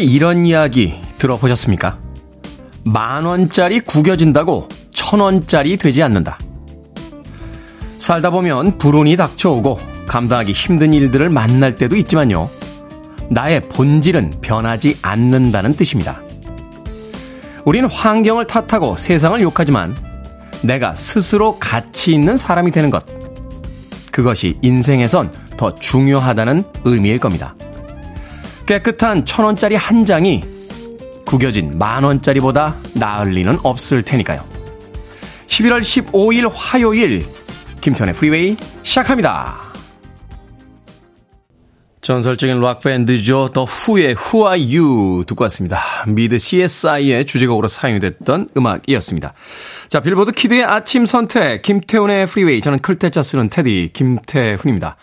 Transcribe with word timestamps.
혹시 0.00 0.14
이런 0.14 0.46
이야기 0.46 0.94
들어보셨습니까? 1.18 1.98
만 2.84 3.26
원짜리 3.26 3.80
구겨진다고 3.80 4.66
천 4.92 5.20
원짜리 5.20 5.76
되지 5.76 6.02
않는다. 6.02 6.38
살다 7.98 8.30
보면 8.30 8.78
불운이 8.78 9.18
닥쳐오고 9.18 9.78
감당하기 10.06 10.52
힘든 10.52 10.94
일들을 10.94 11.28
만날 11.28 11.76
때도 11.76 11.96
있지만요. 11.96 12.48
나의 13.28 13.68
본질은 13.68 14.40
변하지 14.40 14.98
않는다는 15.02 15.76
뜻입니다. 15.76 16.22
우리는 17.66 17.86
환경을 17.90 18.46
탓하고 18.46 18.96
세상을 18.96 19.38
욕하지만 19.42 19.94
내가 20.62 20.94
스스로 20.94 21.58
가치 21.58 22.14
있는 22.14 22.38
사람이 22.38 22.70
되는 22.70 22.88
것. 22.88 23.04
그것이 24.10 24.58
인생에선 24.62 25.30
더 25.58 25.74
중요하다는 25.74 26.64
의미일 26.84 27.18
겁니다. 27.18 27.54
깨끗한 28.70 29.24
천 29.24 29.44
원짜리 29.44 29.74
한 29.74 30.04
장이 30.04 30.44
구겨진 31.26 31.76
만 31.76 32.04
원짜리보다 32.04 32.76
나을 32.94 33.30
리는 33.30 33.58
없을 33.64 34.00
테니까요. 34.00 34.44
11월 35.48 35.80
15일 35.80 36.48
화요일 36.54 37.26
김태훈의 37.80 38.14
프리웨이 38.14 38.56
시작합니다. 38.84 39.56
전설적인 42.00 42.60
락밴드죠. 42.60 43.48
The 43.52 43.64
Who의 43.64 44.14
Who 44.14 44.48
Are 44.48 44.76
You 44.76 45.24
듣고 45.26 45.42
왔습니다. 45.44 45.80
미드 46.06 46.38
CSI의 46.38 47.26
주제곡으로 47.26 47.66
사용이 47.66 47.98
됐던 47.98 48.50
음악이었습니다. 48.56 49.34
자, 49.88 49.98
빌보드 49.98 50.30
kid의 50.30 50.64
아침 50.64 51.06
선택, 51.06 51.62
김태훈의 51.62 52.26
프리웨이. 52.26 52.60
저는 52.60 52.78
클 52.78 52.98
태 52.98 53.14
자 53.14 53.24
쓰는 53.24 53.50
태디, 53.50 53.90
김태훈입니다. 53.92 54.96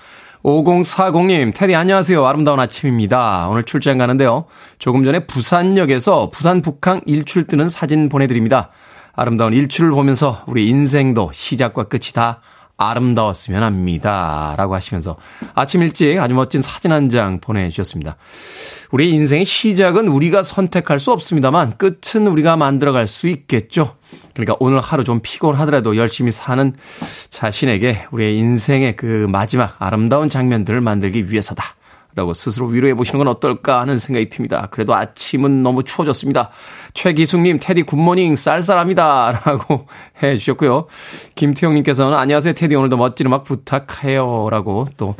5040님, 0.48 1.54
테디 1.54 1.76
안녕하세요. 1.76 2.26
아름다운 2.26 2.58
아침입니다. 2.62 3.50
오늘 3.50 3.64
출장 3.64 3.98
가는데요. 3.98 4.46
조금 4.80 5.04
전에 5.04 5.28
부산역에서 5.28 6.30
부산 6.30 6.62
북항 6.62 7.02
일출 7.06 7.44
뜨는 7.44 7.68
사진 7.68 8.08
보내드립니다. 8.08 8.70
아름다운 9.14 9.52
일출을 9.52 9.92
보면서 9.92 10.44
우리 10.48 10.70
인생도 10.70 11.32
시작과 11.34 11.90
끝이 11.90 12.14
다 12.14 12.40
아름다웠으면 12.78 13.64
합니다. 13.64 14.54
라고 14.58 14.76
하시면서 14.76 15.18
아침 15.56 15.82
일찍 15.82 16.20
아주 16.20 16.34
멋진 16.34 16.62
사진 16.62 16.92
한 16.92 17.10
장 17.10 17.40
보내주셨습니다. 17.40 18.18
우리 18.92 19.12
인생의 19.12 19.46
시작은 19.46 20.08
우리가 20.08 20.44
선택할 20.44 21.00
수 21.00 21.12
없습니다만 21.12 21.78
끝은 21.78 22.28
우리가 22.28 22.56
만들어갈 22.56 23.08
수 23.08 23.28
있겠죠. 23.28 23.96
그러니까 24.34 24.56
오늘 24.60 24.80
하루 24.80 25.04
좀 25.04 25.20
피곤하더라도 25.22 25.98
열심히 25.98 26.32
사는 26.32 26.74
자신에게 27.30 28.08
우리의 28.12 28.38
인생의 28.38 28.96
그 28.96 29.28
마지막 29.30 29.76
아름다운 29.80 30.28
장면들을 30.30 30.80
만들기 30.82 31.32
위해서다. 31.32 31.64
라고 32.18 32.34
스스로 32.34 32.66
위로해 32.66 32.96
보시는 32.96 33.20
건 33.20 33.28
어떨까 33.28 33.80
하는 33.80 34.00
생각이 34.00 34.30
듭니다. 34.30 34.68
그래도 34.72 34.96
아침은 34.96 35.62
너무 35.62 35.84
추워졌습니다. 35.84 36.50
최기숙님, 36.96 37.60
테디 37.62 37.84
굿모닝 37.84 38.36
쌀쌀합니다. 38.36 39.44
라고 39.46 39.86
해 40.24 40.36
주셨고요. 40.36 40.88
김태형님께서는 41.36 42.18
안녕하세요. 42.18 42.56
테디 42.56 42.74
오늘도 42.74 42.98
멋진 42.98 43.28
음악 43.28 43.44
부탁해요. 43.44 44.50
라고 44.50 44.88
또 44.98 45.14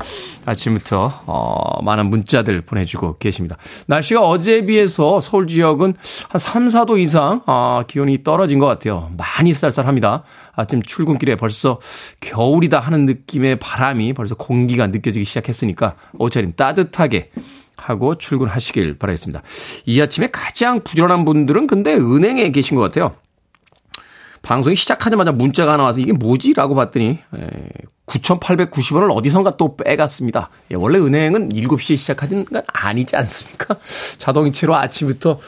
아침부터, 0.48 1.22
어, 1.28 1.84
많은 1.84 2.10
문자들 2.10 2.62
보내주고 2.62 3.18
계십니다. 3.20 3.58
날씨가 3.86 4.28
어제에 4.28 4.66
비해서 4.66 5.22
서울 5.22 5.46
지역은 5.46 5.94
한 6.30 6.40
3, 6.40 6.66
4도 6.66 6.98
이상, 6.98 7.44
어, 7.46 7.84
기온이 7.88 8.24
떨어진 8.24 8.58
것 8.58 8.66
같아요. 8.66 9.12
많이 9.16 9.54
쌀쌀합니다. 9.54 10.24
아침 10.58 10.82
출근길에 10.82 11.36
벌써 11.36 11.80
겨울이다 12.20 12.80
하는 12.80 13.06
느낌의 13.06 13.60
바람이 13.60 14.12
벌써 14.14 14.36
공기가 14.36 14.88
느껴지기 14.88 15.24
시작했으니까 15.24 15.96
옷차림 16.18 16.54
따뜻하게 16.54 17.32
하고 17.78 18.16
출근하시길 18.16 18.98
바라겠습니다. 18.98 19.44
이 19.86 20.02
아침에 20.02 20.30
가장 20.32 20.84
부지런한 20.84 21.26
분들은 21.26 21.68
근데 21.68 21.94
은행에 21.94 22.50
계신 22.50 22.76
것 22.76 22.82
같아요. 22.82 23.16
방송이 24.42 24.76
시작하자마자 24.76 25.32
문자가 25.32 25.74
하나 25.74 25.84
와서 25.84 26.00
이게 26.00 26.14
뭐지? 26.14 26.54
라고 26.54 26.76
봤더니 26.76 27.20
9,890원을 28.08 29.14
어디선가 29.16 29.52
또 29.58 29.76
빼갔습니다. 29.76 30.50
예, 30.72 30.76
원래 30.76 30.98
은행은 30.98 31.50
7시에 31.50 31.98
시작하는 31.98 32.46
건 32.46 32.64
아니지 32.68 33.18
않습니까? 33.18 33.76
자동이체로 34.18 34.76
아침부터 34.76 35.40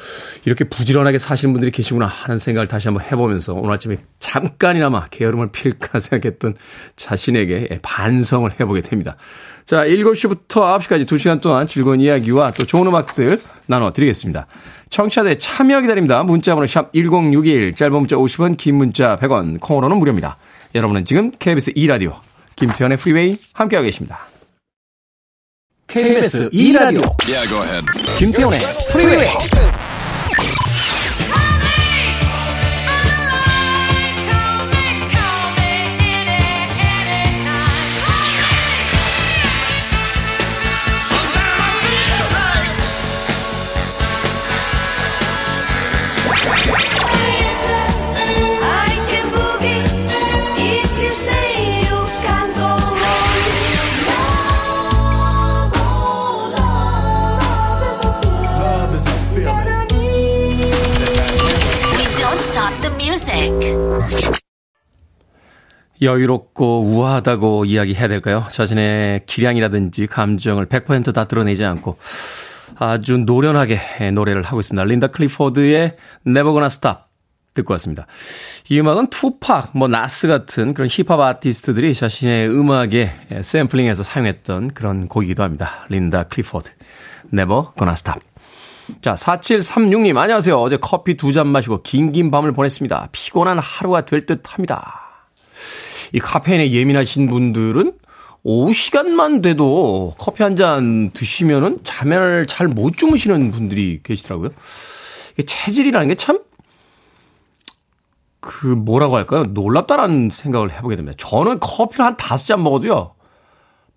이렇게 0.43 0.65
부지런하게 0.65 1.19
사시는 1.19 1.53
분들이 1.53 1.71
계시구나 1.71 2.05
하는 2.05 2.37
생각을 2.37 2.67
다시 2.67 2.89
한번 2.89 3.05
해보면서 3.05 3.53
오늘 3.53 3.73
아침에 3.73 3.97
잠깐이나마 4.19 5.07
게으름을 5.07 5.51
필까 5.53 5.99
생각했던 5.99 6.55
자신에게 6.97 7.67
예, 7.71 7.79
반성을 7.81 8.51
해보게 8.59 8.81
됩니다. 8.81 9.15
자, 9.65 9.85
7시부터 9.85 10.47
9시까지 10.47 11.05
2시간 11.05 11.41
동안 11.41 11.65
즐거운 11.65 12.01
이야기와 12.01 12.51
또 12.51 12.65
좋은 12.65 12.87
음악들 12.87 13.41
나눠드리겠습니다. 13.69 14.47
청취자들 14.89 15.39
참여 15.39 15.81
기다립니다. 15.81 16.23
문자번호 16.23 16.65
샵 16.67 16.91
1061, 16.91 17.75
짧은 17.75 17.93
문자 17.93 18.15
50원, 18.17 18.57
긴 18.57 18.75
문자 18.75 19.15
100원, 19.17 19.59
콩으로는 19.59 19.97
무료입니다. 19.97 20.37
여러분은 20.75 21.05
지금 21.05 21.31
KBS 21.31 21.73
2라디오 21.73 22.19
김태현의 22.55 22.97
프리웨이 22.97 23.37
함께하고 23.53 23.85
계십니다. 23.85 24.27
KBS 25.87 26.49
2라디오 26.51 27.15
yeah, 27.27 27.81
김태현의 28.19 28.59
프리웨이 28.91 29.68
여유롭고 66.01 66.81
우아하다고 66.83 67.65
이야기해야 67.65 68.07
될까요? 68.07 68.45
자신의 68.51 69.21
기량이라든지 69.25 70.07
감정을 70.07 70.67
100%다 70.67 71.25
드러내지 71.25 71.65
않고 71.65 71.97
아주 72.77 73.17
노련하게 73.17 74.11
노래를 74.13 74.43
하고 74.43 74.59
있습니다. 74.61 74.83
린다 74.85 75.07
클리포드의 75.07 75.97
Never 76.25 76.51
Gonna 76.53 76.67
Stop 76.67 76.99
듣고 77.53 77.73
왔습니다. 77.73 78.05
이 78.69 78.79
음악은 78.79 79.07
투팍, 79.07 79.71
뭐 79.73 79.87
나스 79.89 80.27
같은 80.27 80.73
그런 80.73 80.87
힙합 80.89 81.19
아티스트들이 81.19 81.93
자신의 81.93 82.47
음악에 82.49 83.11
샘플링해서 83.41 84.03
사용했던 84.03 84.69
그런 84.73 85.07
곡이기도 85.09 85.43
합니다. 85.43 85.85
린다 85.89 86.23
클리포드, 86.23 86.69
Never 87.33 87.63
Gonna 87.77 87.93
Stop. 87.93 88.19
자, 89.01 89.13
4736님, 89.15 90.15
안녕하세요. 90.17 90.55
어제 90.55 90.77
커피 90.77 91.15
두 91.17 91.33
잔 91.33 91.47
마시고 91.47 91.83
긴 91.83 92.11
긴 92.13 92.31
밤을 92.31 92.53
보냈습니다. 92.53 93.09
피곤한 93.11 93.59
하루가 93.59 94.05
될 94.05 94.25
듯 94.25 94.41
합니다. 94.53 95.08
이 96.13 96.19
카페인에 96.19 96.71
예민하신 96.71 97.27
분들은 97.27 97.93
오후 98.43 98.73
시간만 98.73 99.41
돼도 99.41 100.15
커피 100.17 100.43
한 100.43 100.55
잔 100.55 101.11
드시면은 101.11 101.79
잠을 101.83 102.47
잘 102.47 102.67
못 102.67 102.97
주무시는 102.97 103.51
분들이 103.51 103.99
계시더라고요. 104.03 104.49
이게 105.33 105.43
체질이라는 105.43 106.07
게 106.07 106.15
참, 106.15 106.39
그, 108.39 108.65
뭐라고 108.67 109.17
할까요? 109.17 109.43
놀랍다라는 109.43 110.29
생각을 110.29 110.71
해보게 110.71 110.95
됩니다. 110.95 111.15
저는 111.19 111.59
커피를 111.59 112.05
한 112.05 112.17
다섯 112.17 112.45
잔 112.45 112.63
먹어도요, 112.63 113.13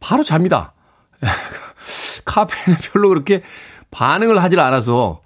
바로 0.00 0.24
잡니다. 0.24 0.74
카페인에 2.24 2.78
별로 2.92 3.08
그렇게 3.08 3.42
반응을 3.90 4.42
하질 4.42 4.58
않아서, 4.60 5.22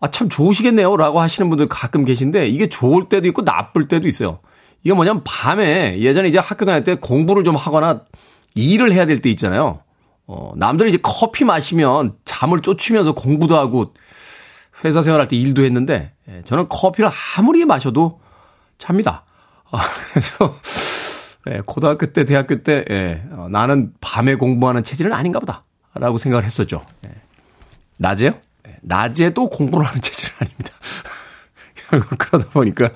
아, 0.00 0.10
참 0.10 0.28
좋으시겠네요. 0.28 0.96
라고 0.96 1.20
하시는 1.20 1.48
분들 1.48 1.68
가끔 1.68 2.04
계신데, 2.04 2.48
이게 2.48 2.68
좋을 2.68 3.08
때도 3.08 3.26
있고 3.28 3.42
나쁠 3.42 3.88
때도 3.88 4.08
있어요. 4.08 4.40
이게 4.82 4.94
뭐냐면 4.94 5.22
밤에 5.24 5.98
예전에 6.00 6.28
이제 6.28 6.38
학교 6.38 6.64
다닐 6.64 6.84
때 6.84 6.94
공부를 6.94 7.44
좀 7.44 7.56
하거나 7.56 8.02
일을 8.54 8.92
해야 8.92 9.04
될 9.06 9.20
때 9.20 9.30
있잖아요. 9.30 9.80
어, 10.26 10.52
남들이 10.56 10.88
이제 10.90 10.98
커피 11.02 11.44
마시면 11.44 12.14
잠을 12.24 12.60
쫓으면서 12.62 13.12
공부도 13.12 13.56
하고 13.56 13.94
회사 14.84 15.02
생활할 15.02 15.28
때 15.28 15.36
일도 15.36 15.64
했는데 15.64 16.12
예, 16.28 16.42
저는 16.44 16.68
커피를 16.68 17.10
아무리 17.36 17.64
마셔도 17.64 18.20
잡니다. 18.78 19.24
어, 19.70 19.78
그래서 20.10 20.56
예, 21.48 21.60
고등학교 21.64 22.06
때, 22.06 22.24
대학교 22.24 22.62
때 22.62 22.84
예, 22.90 23.22
어, 23.32 23.48
나는 23.50 23.92
밤에 24.00 24.34
공부하는 24.34 24.82
체질은 24.82 25.12
아닌가 25.12 25.38
보다라고 25.40 26.18
생각을 26.18 26.44
했었죠. 26.44 26.82
예. 27.06 27.10
낮에요? 27.98 28.32
예, 28.68 28.76
낮에도 28.82 29.48
공부를 29.48 29.86
하는 29.86 30.00
체질은 30.02 30.36
아닙니다. 30.40 30.70
결국 31.88 32.18
그러다 32.18 32.48
보니까 32.50 32.90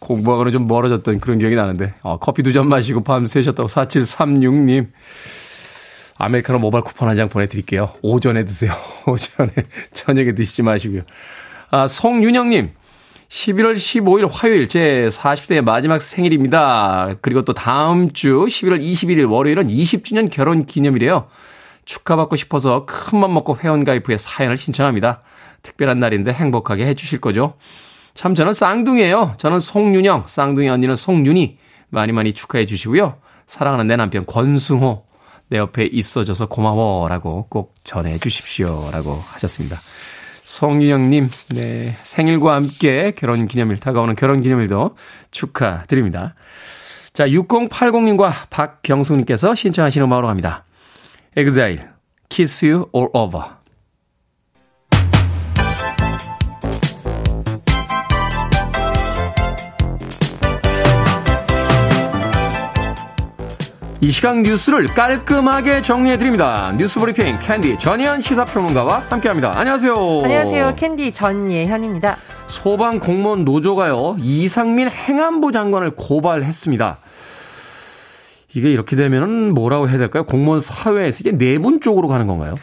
공부하고는 0.00 0.52
좀 0.52 0.66
멀어졌던 0.66 1.20
그런 1.20 1.38
기억이 1.38 1.56
나는데, 1.56 1.94
어, 2.02 2.18
커피 2.18 2.42
두 2.42 2.52
잔 2.52 2.68
마시고 2.68 3.02
밤 3.04 3.26
새셨다고 3.26 3.68
4736님. 3.68 4.88
아메리카노 6.18 6.58
모바일 6.58 6.82
쿠폰 6.84 7.08
한 7.08 7.16
장 7.16 7.28
보내드릴게요. 7.28 7.90
오전에 8.02 8.44
드세요. 8.44 8.72
오전에, 9.06 9.52
저녁에 9.92 10.32
드시지 10.34 10.62
마시고요. 10.62 11.02
아, 11.70 11.86
송윤영님. 11.86 12.70
11월 13.28 13.74
15일 13.74 14.26
화요일 14.30 14.68
제 14.68 15.06
40대 15.10 15.60
마지막 15.60 16.00
생일입니다. 16.00 17.14
그리고 17.20 17.42
또 17.42 17.52
다음 17.52 18.10
주 18.12 18.30
11월 18.48 18.80
21일 18.80 19.30
월요일은 19.30 19.68
20주년 19.68 20.30
결혼 20.30 20.64
기념이래요. 20.64 21.28
축하받고 21.84 22.36
싶어서 22.36 22.86
큰 22.86 23.18
맘 23.18 23.34
먹고 23.34 23.58
회원가입 23.58 24.08
후에 24.08 24.16
사연을 24.16 24.56
신청합니다. 24.56 25.20
특별한 25.62 25.98
날인데 25.98 26.32
행복하게 26.32 26.86
해주실 26.86 27.20
거죠? 27.20 27.54
참 28.18 28.34
저는 28.34 28.52
쌍둥이에요. 28.52 29.34
저는 29.38 29.60
송윤영, 29.60 30.24
쌍둥이 30.26 30.68
언니는 30.68 30.96
송윤희. 30.96 31.56
많이 31.90 32.10
많이 32.10 32.32
축하해 32.32 32.66
주시고요. 32.66 33.14
사랑하는 33.46 33.86
내 33.86 33.94
남편 33.94 34.26
권승호 34.26 35.04
내 35.46 35.58
옆에 35.58 35.84
있어줘서 35.84 36.46
고마워라고 36.46 37.46
꼭 37.48 37.76
전해 37.84 38.18
주십시오. 38.18 38.88
라고 38.90 39.22
하셨습니다. 39.28 39.80
송유영님, 40.42 41.30
네. 41.50 41.96
생일과 42.02 42.56
함께 42.56 43.12
결혼 43.16 43.46
기념일, 43.46 43.78
다가오는 43.78 44.16
결혼 44.16 44.40
기념일도 44.40 44.96
축하드립니다. 45.30 46.34
자, 47.12 47.24
6080님과 47.28 48.32
박경숙님께서 48.50 49.54
신청하시는 49.54 50.04
음악으로 50.04 50.26
갑니다. 50.26 50.64
Exile, 51.36 51.84
Kiss 52.28 52.66
You 52.66 52.88
All 52.92 53.10
Over. 53.12 53.57
이 64.00 64.12
시간 64.12 64.44
뉴스를 64.44 64.86
깔끔하게 64.86 65.82
정리해드립니다. 65.82 66.72
뉴스 66.78 67.00
브리핑 67.00 67.36
캔디 67.40 67.80
전예현 67.80 68.20
시사평론가와 68.20 69.02
함께합니다. 69.10 69.52
안녕하세요. 69.56 69.94
안녕하세요. 70.22 70.74
캔디 70.76 71.10
전예현입니다. 71.12 72.16
소방 72.46 73.00
공무원 73.00 73.44
노조가요. 73.44 74.16
이상민 74.20 74.88
행안부 74.88 75.50
장관을 75.50 75.96
고발했습니다. 75.96 76.98
이게 78.54 78.70
이렇게 78.70 78.96
되면은 78.96 79.52
뭐라고 79.52 79.90
해야 79.90 79.98
될까요? 79.98 80.24
공무원 80.24 80.58
사회에서 80.60 81.18
이제 81.20 81.32
내분 81.32 81.80
쪽으로 81.80 82.08
가는 82.08 82.26
건가요? 82.26 82.54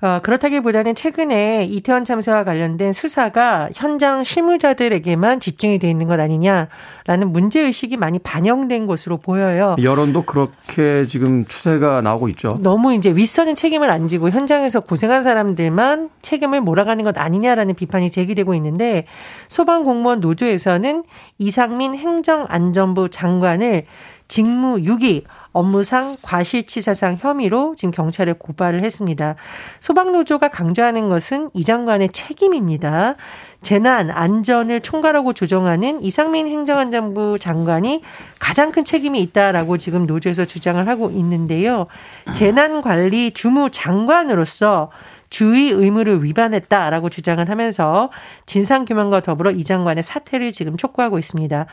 어, 0.00 0.20
그렇다기보다는 0.22 0.94
최근에 0.94 1.64
이태원 1.64 2.04
참사와 2.04 2.44
관련된 2.44 2.92
수사가 2.92 3.68
현장 3.74 4.22
실무자들에게만 4.22 5.40
집중이 5.40 5.80
돼 5.80 5.90
있는 5.90 6.06
것 6.06 6.20
아니냐라는 6.20 7.32
문제 7.32 7.60
의식이 7.60 7.96
많이 7.96 8.20
반영된 8.20 8.86
것으로 8.86 9.16
보여요. 9.16 9.74
여론도 9.82 10.26
그렇게 10.26 11.06
지금 11.06 11.44
추세가 11.44 12.00
나오고 12.02 12.28
있죠. 12.30 12.58
너무 12.60 12.94
이제 12.94 13.10
윗선은 13.10 13.56
책임을 13.56 13.90
안 13.90 14.06
지고 14.06 14.30
현장에서 14.30 14.78
고생한 14.80 15.24
사람들만 15.24 16.10
책임을 16.22 16.60
몰아가는 16.60 17.02
것 17.02 17.18
아니냐라는 17.18 17.74
비판이 17.74 18.10
제기되고 18.10 18.54
있는데 18.54 19.06
소방 19.48 19.82
공무원 19.82 20.20
노조에서는 20.20 21.02
이상민 21.38 21.94
행정안전부 21.94 23.08
장관을 23.08 23.86
직무 24.32 24.80
유기, 24.80 25.26
업무상 25.52 26.16
과실치사상 26.22 27.18
혐의로 27.20 27.74
지금 27.76 27.90
경찰에 27.92 28.32
고발을 28.32 28.82
했습니다. 28.82 29.34
소방노조가 29.80 30.48
강조하는 30.48 31.10
것은 31.10 31.50
이 31.52 31.62
장관의 31.62 32.12
책임입니다. 32.12 33.16
재난 33.60 34.10
안전을 34.10 34.80
총괄하고 34.80 35.34
조정하는 35.34 36.02
이상민 36.02 36.46
행정안전부 36.46 37.40
장관이 37.40 38.00
가장 38.38 38.72
큰 38.72 38.86
책임이 38.86 39.20
있다라고 39.20 39.76
지금 39.76 40.06
노조에서 40.06 40.46
주장을 40.46 40.88
하고 40.88 41.10
있는데요. 41.10 41.86
재난 42.32 42.80
관리 42.80 43.32
주무 43.32 43.68
장관으로서 43.68 44.90
주의 45.28 45.68
의무를 45.68 46.24
위반했다라고 46.24 47.10
주장을 47.10 47.46
하면서 47.50 48.10
진상규명과 48.46 49.20
더불어 49.20 49.50
이 49.50 49.62
장관의 49.62 50.02
사퇴를 50.02 50.52
지금 50.52 50.78
촉구하고 50.78 51.18
있습니다. 51.18 51.66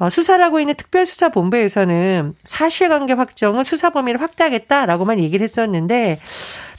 어, 0.00 0.08
수사를 0.08 0.42
하고 0.42 0.60
있는 0.60 0.74
특별수사본부에서는 0.74 2.34
사실관계 2.44 3.12
확정은 3.12 3.64
수사 3.64 3.90
범위를 3.90 4.20
확대하겠다라고만 4.22 5.20
얘기를 5.20 5.44
했었는데 5.44 6.18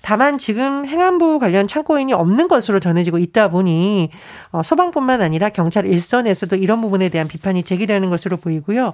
다만 0.01 0.39
지금 0.39 0.87
행안부 0.87 1.37
관련 1.37 1.67
참고인이 1.67 2.11
없는 2.13 2.47
것으로 2.47 2.79
전해지고 2.79 3.19
있다 3.19 3.51
보니 3.51 4.09
어, 4.51 4.63
소방뿐만 4.63 5.21
아니라 5.21 5.49
경찰 5.49 5.85
일선에서도 5.85 6.55
이런 6.55 6.81
부분에 6.81 7.09
대한 7.09 7.27
비판이 7.27 7.61
제기되는 7.61 8.09
것으로 8.09 8.37
보이고요. 8.37 8.93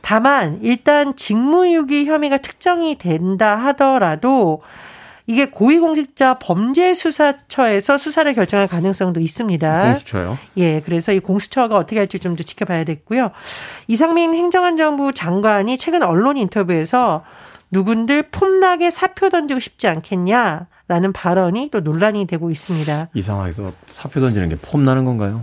다만 0.00 0.58
일단 0.62 1.14
직무유기 1.14 2.06
혐의가 2.06 2.38
특정이 2.38 2.98
된다 2.98 3.54
하더라도 3.56 4.62
이게 5.28 5.44
고위공직자 5.50 6.38
범죄수사처에서 6.38 7.98
수사를 7.98 8.32
결정할 8.34 8.66
가능성도 8.66 9.20
있습니다. 9.20 9.82
공수처요? 9.84 10.38
예, 10.56 10.80
그래서 10.80 11.12
이 11.12 11.20
공수처가 11.20 11.76
어떻게 11.76 11.98
할지 11.98 12.18
좀 12.18 12.34
더 12.34 12.42
지켜봐야 12.42 12.84
되겠고요. 12.84 13.30
이상민 13.88 14.34
행정안전부 14.34 15.12
장관이 15.12 15.76
최근 15.78 16.02
언론 16.02 16.36
인터뷰에서 16.36 17.24
누군들 17.70 18.24
폼나게 18.30 18.90
사표 18.90 19.28
던지고 19.28 19.60
싶지 19.60 19.86
않겠냐. 19.86 20.66
라는 20.88 21.12
발언이 21.12 21.68
또 21.70 21.80
논란이 21.80 22.26
되고 22.26 22.50
있습니다. 22.50 23.10
이 23.12 23.20
상황에서 23.20 23.72
사표 23.86 24.20
던지는 24.20 24.48
게 24.48 24.56
폼나는 24.56 25.04
건가요? 25.04 25.42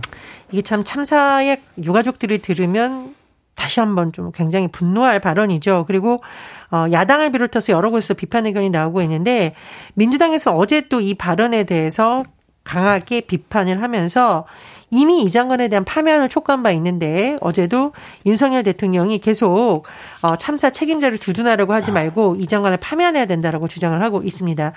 이게 0.50 0.60
참 0.62 0.82
참사의 0.82 1.60
유가족들이 1.80 2.38
들으면 2.42 3.14
다시 3.56 3.80
한번 3.80 4.12
좀 4.12 4.30
굉장히 4.32 4.68
분노할 4.68 5.18
발언이죠. 5.18 5.84
그리고 5.88 6.22
어 6.70 6.86
야당을 6.92 7.32
비롯해서 7.32 7.72
여러 7.72 7.90
곳에서 7.90 8.14
비판 8.14 8.46
의견이 8.46 8.70
나오고 8.70 9.02
있는데 9.02 9.54
민주당에서 9.94 10.54
어제 10.56 10.82
또 10.88 11.00
이 11.00 11.14
발언에 11.14 11.64
대해서 11.64 12.22
강하게 12.64 13.20
비판을 13.22 13.82
하면서 13.82 14.44
이미 14.90 15.22
이 15.22 15.30
장관에 15.30 15.68
대한 15.68 15.84
파면을 15.84 16.28
촉구한 16.28 16.62
바 16.62 16.70
있는데 16.72 17.36
어제도 17.40 17.92
윤석열 18.24 18.62
대통령이 18.64 19.18
계속 19.20 19.84
어 20.22 20.36
참사 20.36 20.70
책임자를 20.70 21.18
두둔하려고 21.18 21.72
하지 21.74 21.92
말고 21.92 22.36
이 22.38 22.46
장관을 22.46 22.78
파면해야 22.78 23.26
된다라고 23.26 23.68
주장을 23.68 24.00
하고 24.02 24.22
있습니다. 24.22 24.72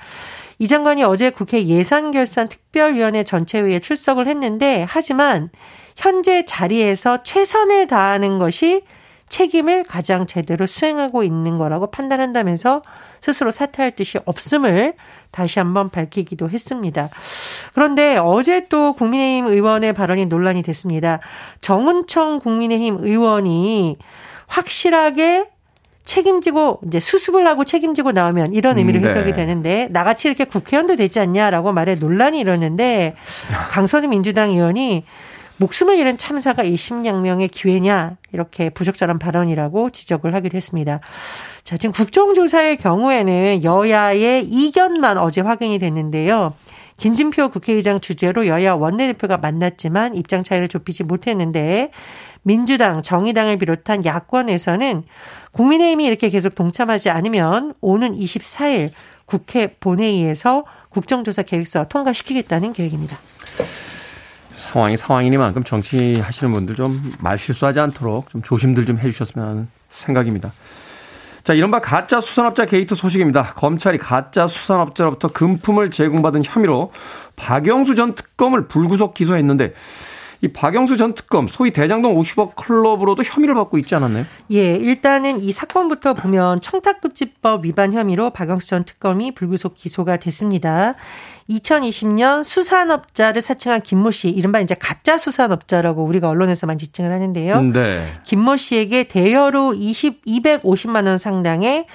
이 0.60 0.68
장관이 0.68 1.04
어제 1.04 1.30
국회 1.30 1.66
예산결산 1.66 2.50
특별위원회 2.50 3.24
전체회의에 3.24 3.80
출석을 3.80 4.28
했는데 4.28 4.86
하지만 4.88 5.50
현재 6.00 6.46
자리에서 6.46 7.24
최선을 7.24 7.88
다하는 7.88 8.40
것이 8.40 8.84
책임을 9.28 9.84
가장 9.84 10.26
제대로 10.26 10.66
수행하고 10.66 11.24
있는 11.24 11.58
거라고 11.58 11.92
판단한다면서 11.92 12.82
스스로 13.20 13.52
사퇴할 13.52 13.92
뜻이 13.92 14.18
없음을 14.24 14.94
다시 15.32 15.60
한번 15.60 15.90
밝히기도 15.90 16.50
했습니다. 16.50 17.10
그런데 17.74 18.18
어제 18.18 18.66
또 18.70 18.94
국민의힘 18.94 19.48
의원의 19.48 19.92
발언이 19.92 20.28
논란이 20.28 20.64
됐습니다. 20.64 21.20
정은청 21.60 22.40
국민의힘 22.40 23.00
의원이 23.02 23.98
확실하게 24.48 25.50
책임지고 26.06 26.80
이제 26.88 27.00
수습을 27.02 27.46
하고 27.46 27.66
책임지고 27.66 28.14
나오면 28.14 28.56
이런 28.56 28.78
의미로 28.78 29.00
음, 29.00 29.04
네. 29.04 29.10
해석이 29.10 29.34
되는데 29.34 29.90
나같이 29.92 30.30
이렇게 30.30 30.46
국회의원도 30.46 30.96
되지 30.96 31.20
않냐라고 31.20 31.74
말해 31.74 31.96
논란이 31.96 32.40
일었는데 32.40 33.16
강선우 33.70 34.08
민주당 34.08 34.50
의원이 34.50 35.04
목숨을 35.60 35.98
잃은 35.98 36.18
참사가 36.18 36.64
이 36.64 36.78
심양명의 36.78 37.50
기회냐 37.50 38.16
이렇게 38.32 38.70
부적절한 38.70 39.20
발언이라고 39.20 39.90
지적을 39.90 40.34
하기도 40.34 40.56
했습니다. 40.56 41.02
자, 41.64 41.78
지금 41.78 41.94
국정조사의 41.94 42.78
경우에는 42.78 43.64
여야의 43.64 44.46
이견만 44.46 45.18
어제 45.18 45.42
확인이 45.42 45.78
됐는데요. 45.78 46.54
김진표 46.98 47.50
국회의장 47.50 48.00
주재로 48.00 48.48
여야 48.48 48.74
원내대표가 48.74 49.38
만났지만 49.38 50.16
입장 50.16 50.44
차이를 50.44 50.68
좁히지 50.70 51.04
못했는데 51.04 51.92
민주당, 52.42 53.02
정의당을 53.02 53.58
비롯한 53.58 54.06
야권에서는 54.06 55.04
국민의힘이 55.52 56.06
이렇게 56.06 56.30
계속 56.30 56.56
동참하지 56.56 57.10
않으면 57.10 57.74
오는 57.82 58.18
24일 58.18 58.92
국회 59.26 59.76
본회의에서 59.80 60.66
국정조사 60.90 61.44
계획서 61.44 61.88
통과시키겠다는 61.90 62.74
계획입니다. 62.74 63.18
상황이 64.60 64.98
상황이니만큼 64.98 65.64
정치하시는 65.64 66.52
분들 66.54 66.76
좀 66.76 67.02
말 67.20 67.38
실수하지 67.38 67.80
않도록 67.80 68.30
좀 68.30 68.42
조심들 68.42 68.86
좀 68.86 68.98
해주셨으면 69.00 69.48
하는 69.48 69.68
생각입니다. 69.90 70.52
자, 71.44 71.54
이른바 71.54 71.80
가짜 71.80 72.20
수산업자 72.22 72.66
게이트 72.66 72.94
소식입니다. 72.96 73.54
검찰이 73.56 73.98
가짜 73.98 74.46
수산업자로부터 74.46 75.30
금품을 75.30 75.90
제공받은 75.90 76.44
혐의로 76.46 76.92
박영수 77.36 77.96
전 77.96 78.14
특검을 78.14 78.68
불구속 78.68 79.14
기소했는데 79.14 79.74
이 80.42 80.48
박영수 80.50 80.96
전 80.96 81.16
특검 81.16 81.48
소위 81.48 81.72
대장동 81.72 82.16
50억 82.16 82.56
클럽으로도 82.56 83.24
혐의를 83.24 83.56
받고 83.56 83.78
있지 83.80 83.96
않았나요? 83.96 84.26
예, 84.52 84.76
일단은 84.76 85.42
이 85.42 85.52
사건부터 85.52 86.14
보면 86.14 86.62
청탁금지법 86.62 87.66
위반 87.66 87.94
혐의로 87.94 88.30
박영수 88.30 88.68
전 88.68 88.86
특검이 88.86 89.34
불구속 89.34 89.76
기소가 89.76 90.18
됐습니다. 90.18 90.96
2020년 91.50 92.44
수산업자를 92.44 93.42
사칭한 93.42 93.82
김모 93.82 94.12
씨, 94.12 94.30
이른바 94.30 94.60
이제 94.60 94.76
가짜 94.76 95.18
수산업자라고 95.18 96.04
우리가 96.04 96.30
언론에서만 96.30 96.78
지칭을 96.78 97.12
하는데요. 97.12 97.62
네. 97.62 98.06
김모 98.24 98.58
씨에게 98.58 99.06
대여로 99.06 99.74
20, 99.74 100.26
250만 100.26 101.08
원 101.08 101.18
상당의 101.18 101.88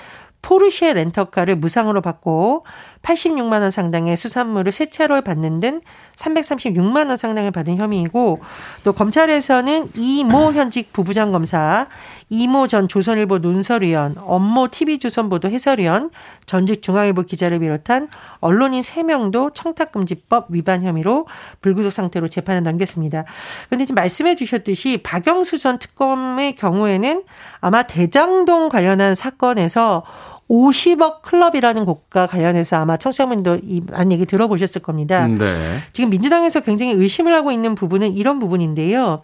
포르쉐 0.45 0.93
렌터카를 0.93 1.57
무상으로 1.57 2.03
받고 2.03 2.67
86만 3.01 3.63
원 3.63 3.71
상당의 3.71 4.19
수산물을 4.19 4.73
세 4.73 4.91
차로 4.91 5.23
받는 5.23 5.61
등 5.61 5.81
336만 6.17 7.09
원 7.09 7.17
상당을 7.17 7.51
받은 7.51 7.77
혐의이고 7.77 8.41
또 8.83 8.93
검찰에서는 8.93 9.93
이모 9.97 10.53
현직 10.53 10.93
부부장 10.93 11.33
검사, 11.33 11.87
이모 12.31 12.67
전 12.67 12.89
조선일보 12.89 13.39
논설위원, 13.39 14.17
업모 14.19 14.69
TV조선 14.69 15.29
보도 15.29 15.49
해설위원, 15.49 16.11
전직 16.47 16.83
중앙일보 16.83 17.23
기자를 17.23 17.59
비롯한 17.59 18.09
언론인 18.41 18.83
3명도 18.83 19.55
청탁금지법 19.55 20.47
위반 20.51 20.83
혐의로 20.83 21.27
불구속 21.61 21.93
상태로 21.93 22.29
재판을 22.29 22.63
넘겼습니다. 22.63 23.25
그런데 23.69 23.85
지금 23.85 23.97
말씀해 23.97 24.37
주셨듯이 24.37 24.99
박영수 25.03 25.59
전 25.59 25.79
특검의 25.79 26.57
경우에는 26.57 27.23
아마 27.61 27.83
대장동 27.83 28.69
관련한 28.69 29.15
사건에서 29.15 30.05
50억 30.49 31.23
클럽이라는 31.23 31.85
곡과 31.85 32.27
관련해서 32.27 32.77
아마 32.77 32.97
청취자분도 32.97 33.61
이안 33.63 34.13
얘기 34.13 34.27
들어보셨을 34.27 34.83
겁니다. 34.83 35.27
네. 35.27 35.79
지금 35.93 36.11
민주당에서 36.11 36.61
굉장히 36.61 36.93
의심을 36.93 37.35
하고 37.35 37.51
있는 37.51 37.75
부분은 37.75 38.17
이런 38.17 38.39
부분인데요. 38.39 39.23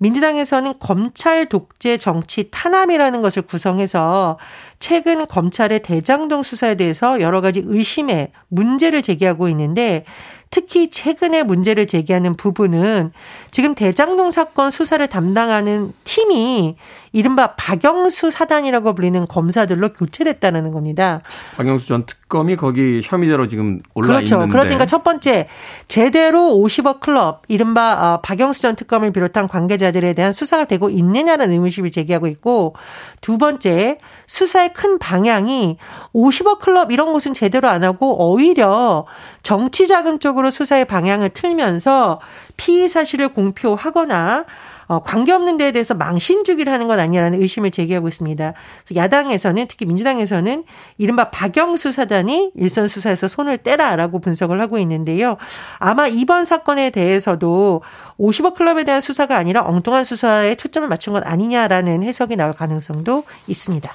민주당에서는 0.00 0.74
검찰 0.80 1.46
독재 1.46 1.98
정치 1.98 2.50
탄압이라는 2.50 3.20
것을 3.20 3.42
구성해서 3.42 4.38
최근 4.78 5.26
검찰의 5.26 5.82
대장동 5.82 6.42
수사에 6.42 6.74
대해서 6.74 7.20
여러 7.20 7.42
가지 7.42 7.62
의심의 7.66 8.32
문제를 8.48 9.02
제기하고 9.02 9.50
있는데 9.50 10.04
특히 10.48 10.90
최근에 10.90 11.42
문제를 11.42 11.86
제기하는 11.86 12.34
부분은 12.34 13.12
지금 13.50 13.74
대장동 13.74 14.30
사건 14.30 14.70
수사를 14.70 15.06
담당하는 15.06 15.92
팀이 16.04 16.76
이른바 17.12 17.54
박영수 17.56 18.30
사단이라고 18.30 18.94
불리는 18.94 19.26
검사들로 19.26 19.92
교체됐다는 19.92 20.70
겁니다. 20.70 21.22
박영수 21.56 21.86
전 21.88 22.06
특검이 22.06 22.56
거기 22.56 23.00
혐의자로 23.02 23.48
지금 23.48 23.80
올라 23.94 24.14
그렇죠. 24.14 24.36
있는데. 24.36 24.52
그러니까 24.52 24.86
첫 24.86 25.02
번째 25.02 25.48
제대로 25.88 26.40
50억 26.40 27.00
클럽 27.00 27.42
이른바 27.48 28.14
어, 28.14 28.20
박영수 28.20 28.62
전 28.62 28.76
특검을 28.76 29.12
비롯한 29.12 29.48
관계자들에 29.48 30.12
대한 30.12 30.32
수사가 30.32 30.66
되고 30.66 30.88
있느냐는 30.88 31.50
의문심을 31.50 31.90
제기하고 31.90 32.28
있고 32.28 32.76
두 33.20 33.38
번째 33.38 33.98
수사의 34.28 34.72
큰 34.72 34.98
방향이 34.98 35.78
50억 36.14 36.60
클럽 36.60 36.92
이런 36.92 37.12
곳은 37.12 37.34
제대로 37.34 37.68
안 37.68 37.82
하고 37.82 38.30
오히려 38.30 39.06
정치 39.42 39.88
자금 39.88 40.20
쪽으로 40.20 40.50
수사의 40.50 40.84
방향을 40.84 41.30
틀면서 41.30 42.20
피의 42.56 42.88
사실을 42.88 43.30
공표하거나 43.30 44.44
어, 44.90 44.98
관계없는 44.98 45.56
데에 45.56 45.70
대해서 45.70 45.94
망신 45.94 46.42
주기를 46.42 46.72
하는 46.72 46.88
것 46.88 46.98
아니냐라는 46.98 47.40
의심을 47.40 47.70
제기하고 47.70 48.08
있습니다. 48.08 48.54
야당에서는 48.96 49.68
특히 49.68 49.86
민주당에서는 49.86 50.64
이른바 50.98 51.30
박영수 51.30 51.92
사단이 51.92 52.50
일선 52.56 52.88
수사에서 52.88 53.28
손을 53.28 53.58
떼라라고 53.58 54.18
분석을 54.18 54.60
하고 54.60 54.78
있는데요. 54.78 55.36
아마 55.78 56.08
이번 56.08 56.44
사건에 56.44 56.90
대해서도 56.90 57.82
50억 58.18 58.56
클럽에 58.56 58.82
대한 58.82 59.00
수사가 59.00 59.36
아니라 59.36 59.62
엉뚱한 59.64 60.02
수사에 60.02 60.56
초점을 60.56 60.88
맞춘 60.88 61.12
것 61.12 61.24
아니냐라는 61.24 62.02
해석이 62.02 62.34
나올 62.34 62.52
가능성도 62.52 63.22
있습니다. 63.46 63.94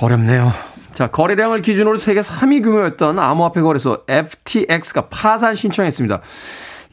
어렵네요. 0.00 0.50
자, 0.94 1.08
거래량을 1.08 1.60
기준으로 1.60 1.98
세계 1.98 2.22
3위 2.22 2.62
규모였던 2.62 3.18
암호화폐 3.18 3.60
거래소 3.60 4.02
FTX가 4.08 5.08
파산 5.10 5.56
신청했습니다. 5.56 6.22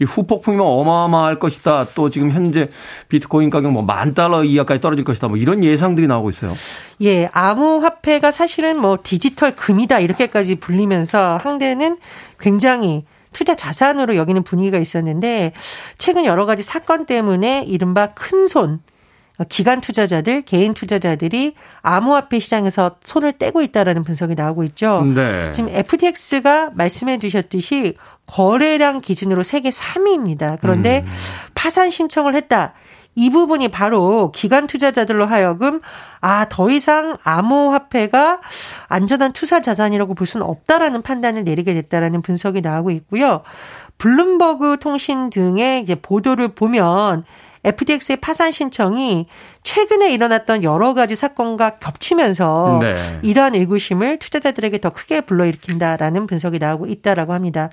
이 0.02 0.04
후폭풍이면 0.04 0.66
어마어마할 0.66 1.38
것이다. 1.38 1.86
또 1.94 2.10
지금 2.10 2.32
현재 2.32 2.70
비트코인 3.10 3.52
가격 3.52 3.72
뭐 3.72 3.84
만 3.84 4.14
달러 4.16 4.44
이하까지 4.44 4.82
떨어질 4.82 5.06
것이다. 5.06 5.28
뭐 5.28 5.38
이런 5.38 5.64
예상들이 5.64 6.08
나오고 6.08 6.30
있어요. 6.32 6.56
예, 7.02 7.30
암호화폐가 7.34 8.32
사실은 8.32 8.80
뭐 8.80 8.98
디지털 9.04 9.56
금이다 9.56 10.00
이렇게까지 10.00 10.56
불리면서 10.56 11.38
한대는 11.42 11.98
굉장히 12.40 13.06
투자 13.32 13.54
자산으로 13.56 14.16
여기는 14.16 14.42
분위기가 14.44 14.78
있었는데 14.78 15.54
최근 15.98 16.26
여러 16.26 16.46
가지 16.46 16.64
사건 16.64 17.06
때문에 17.06 17.64
이른바 17.68 18.08
큰 18.08 18.48
손, 18.48 18.80
기관 19.50 19.82
투자자들, 19.82 20.44
개인 20.44 20.74
투자자들이 20.74 21.56
암호화폐 21.82 22.40
시장에서 22.40 22.98
손을 23.04 23.34
떼고 23.34 23.62
있다라는 23.62 24.04
분석이 24.04 24.36
나오고 24.36 24.64
있죠. 24.66 25.04
네. 25.16 25.52
지금 25.52 25.70
FTX가 25.70 26.72
말씀해 26.76 27.20
주셨듯이 27.20 27.96
거래량 28.32 29.02
기준으로 29.02 29.44
세계 29.44 29.72
3위입니다. 29.72 30.58
그런데 30.62 31.04
음. 31.06 31.12
파산 31.54 31.92
신청을 31.92 32.34
했다. 32.36 32.74
이 33.14 33.30
부분이 33.30 33.68
바로 33.68 34.32
기관 34.32 34.68
투자자들로 34.68 35.26
하여금 35.26 35.82
아, 36.22 36.46
더 36.48 36.70
이상 36.70 37.18
암호화폐가 37.24 38.40
안전한 38.88 39.34
투자 39.34 39.60
자산이라고 39.60 40.16
볼 40.16 40.26
수는 40.26 40.46
없다라는 40.46 41.02
판단을 41.02 41.44
내리게 41.44 41.74
됐다라는 41.74 42.22
분석이 42.22 42.62
나오고 42.62 42.92
있고요. 42.92 43.42
블룸버그 43.98 44.78
통신 44.80 45.30
등의 45.30 45.82
이제 45.82 45.96
보도를 45.96 46.56
보면 46.56 47.26
FTX의 47.66 48.18
파산 48.22 48.54
신청이 48.54 49.28
최근에 49.64 50.12
일어났던 50.12 50.64
여러 50.64 50.94
가지 50.94 51.16
사건과 51.16 51.78
겹치면서 51.80 52.80
네. 52.82 52.96
이러한 53.22 53.56
의구심을 53.56 54.20
투자자들에게 54.20 54.80
더 54.82 54.90
크게 54.90 55.22
불러일으킨다라는 55.22 56.28
분석이 56.28 56.58
나오고 56.60 56.88
있다라고 56.88 57.34
합니다. 57.34 57.70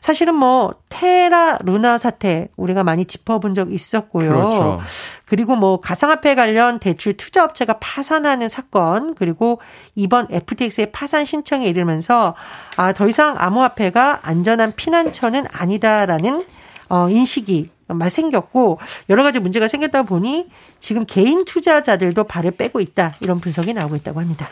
사실은 0.00 0.34
뭐 0.34 0.74
테라 0.90 1.58
루나 1.64 1.98
사태 1.98 2.48
우리가 2.56 2.84
많이 2.84 3.04
짚어본 3.04 3.54
적 3.54 3.72
있었고요. 3.72 4.28
그렇죠. 4.28 4.80
그리고 5.26 5.56
뭐 5.56 5.80
가상화폐 5.80 6.34
관련 6.34 6.78
대출 6.78 7.16
투자 7.16 7.42
업체가 7.44 7.78
파산하는 7.80 8.48
사건 8.48 9.14
그리고 9.14 9.60
이번 9.94 10.26
FTX의 10.30 10.92
파산 10.92 11.24
신청에 11.24 11.66
이르면서 11.66 12.34
아 12.76 12.92
더 12.92 13.08
이상 13.08 13.34
암호화폐가 13.38 14.20
안전한 14.22 14.72
피난처는 14.76 15.46
아니다라는 15.52 16.44
어 16.88 17.08
인식이 17.10 17.70
말 17.70 17.73
생겼고 18.10 18.78
여러 19.10 19.22
가지 19.22 19.38
문제가 19.40 19.68
생겼다 19.68 20.02
보니 20.04 20.48
지금 20.80 21.04
개인 21.06 21.44
투자자들도 21.44 22.24
발을 22.24 22.52
빼고 22.52 22.80
있다 22.80 23.14
이런 23.20 23.40
분석이 23.40 23.74
나오고 23.74 23.96
있다고 23.96 24.20
합니다. 24.20 24.48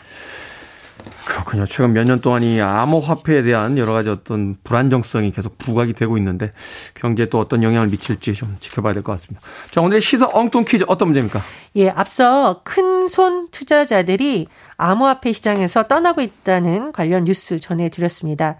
그렇군요. 1.25 1.65
최근 1.65 1.93
몇 1.93 2.05
년 2.05 2.21
동안 2.21 2.43
이 2.43 2.59
암호화폐에 2.61 3.43
대한 3.43 3.77
여러 3.77 3.93
가지 3.93 4.09
어떤 4.09 4.55
불안정성이 4.63 5.31
계속 5.31 5.57
부각이 5.57 5.93
되고 5.93 6.17
있는데 6.17 6.51
경제에 6.95 7.27
또 7.27 7.39
어떤 7.39 7.63
영향을 7.63 7.87
미칠지 7.87 8.33
좀 8.33 8.57
지켜봐야 8.59 8.93
될 8.93 9.03
것 9.03 9.13
같습니다. 9.13 9.41
자, 9.71 9.81
오늘의 9.81 10.01
시사 10.01 10.29
엉뚱 10.31 10.65
퀴즈 10.65 10.83
어떤 10.87 11.07
문제입니까? 11.09 11.41
예, 11.77 11.89
앞서 11.89 12.61
큰 12.63 13.07
손 13.09 13.49
투자자들이 13.51 14.47
암호화폐 14.77 15.33
시장에서 15.33 15.83
떠나고 15.83 16.21
있다는 16.21 16.91
관련 16.93 17.25
뉴스 17.25 17.59
전해드렸습니다. 17.59 18.55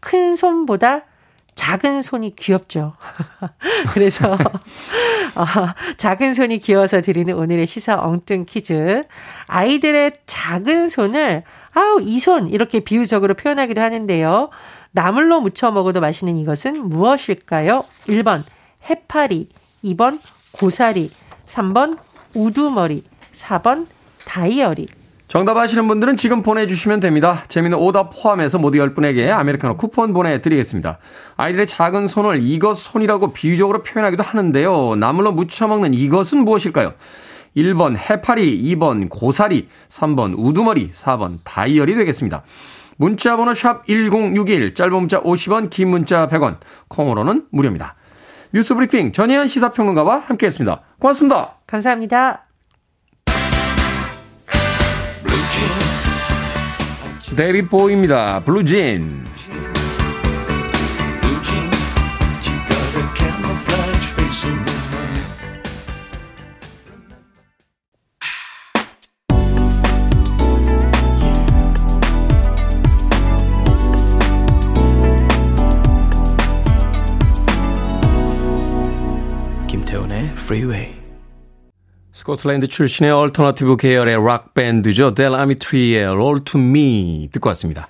큰 0.00 0.34
손보다 0.36 1.02
작은 1.62 2.02
손이 2.02 2.34
귀엽죠. 2.34 2.94
그래서 3.94 4.32
어, 5.36 5.46
작은 5.96 6.34
손이 6.34 6.58
귀여워서 6.58 7.00
드리는 7.02 7.32
오늘의 7.32 7.68
시사 7.68 8.00
엉뚱 8.02 8.46
퀴즈. 8.48 9.02
아이들의 9.46 10.10
작은 10.26 10.88
손을 10.88 11.44
아우 11.72 12.00
이 12.02 12.18
손 12.18 12.48
이렇게 12.48 12.80
비유적으로 12.80 13.34
표현하기도 13.34 13.80
하는데요. 13.80 14.50
나물로 14.90 15.40
무쳐 15.40 15.70
먹어도 15.70 16.00
맛있는 16.00 16.36
이것은 16.36 16.88
무엇일까요? 16.88 17.84
1번 18.08 18.42
해파리, 18.90 19.48
2번 19.84 20.18
고사리, 20.50 21.12
3번 21.46 21.96
우두머리, 22.34 23.04
4번 23.34 23.86
다이어리. 24.24 24.88
정답 25.32 25.56
아시는 25.56 25.88
분들은 25.88 26.18
지금 26.18 26.42
보내주시면 26.42 27.00
됩니다. 27.00 27.42
재미는 27.48 27.78
오답 27.78 28.10
포함해서 28.12 28.58
모두 28.58 28.76
10분에게 28.76 29.30
아메리카노 29.30 29.78
쿠폰 29.78 30.12
보내드리겠습니다. 30.12 30.98
아이들의 31.38 31.66
작은 31.66 32.06
손을 32.06 32.42
이것 32.42 32.74
손이라고 32.74 33.32
비유적으로 33.32 33.82
표현하기도 33.82 34.22
하는데요. 34.22 34.96
나물로 34.96 35.32
무쳐 35.32 35.68
먹는 35.68 35.94
이것은 35.94 36.44
무엇일까요? 36.44 36.92
1번 37.56 37.96
해파리, 37.96 38.62
2번 38.74 39.08
고사리, 39.08 39.68
3번 39.88 40.34
우두머리, 40.36 40.90
4번 40.90 41.38
다이어리 41.44 41.94
되겠습니다. 41.94 42.42
문자 42.98 43.34
번호 43.38 43.54
샵 43.54 43.86
1061, 43.86 44.74
짧은 44.74 44.92
문자 44.92 45.22
50원, 45.22 45.70
긴 45.70 45.88
문자 45.88 46.26
100원, 46.26 46.58
콩으로는 46.88 47.46
무료입니다. 47.48 47.94
뉴스 48.52 48.74
브리핑 48.74 49.12
전혜연 49.12 49.48
시사평론가와 49.48 50.24
함께했습니다. 50.26 50.82
고맙습니다. 50.98 51.54
감사합니다. 51.66 52.51
데이비 57.36 57.66
보입니다. 57.68 58.40
블루진. 58.44 59.24
김태훈의 79.68 80.32
Freeway. 80.36 81.01
스코틀랜드 82.26 82.68
출신의 82.68 83.10
얼터너티브 83.10 83.76
계열의 83.76 84.24
락 84.24 84.54
밴드죠. 84.54 85.12
델 85.12 85.34
아미트리의 85.34 86.04
Roll 86.04 86.44
to 86.44 86.60
Me 86.60 87.28
듣고 87.32 87.48
왔습니다. 87.48 87.88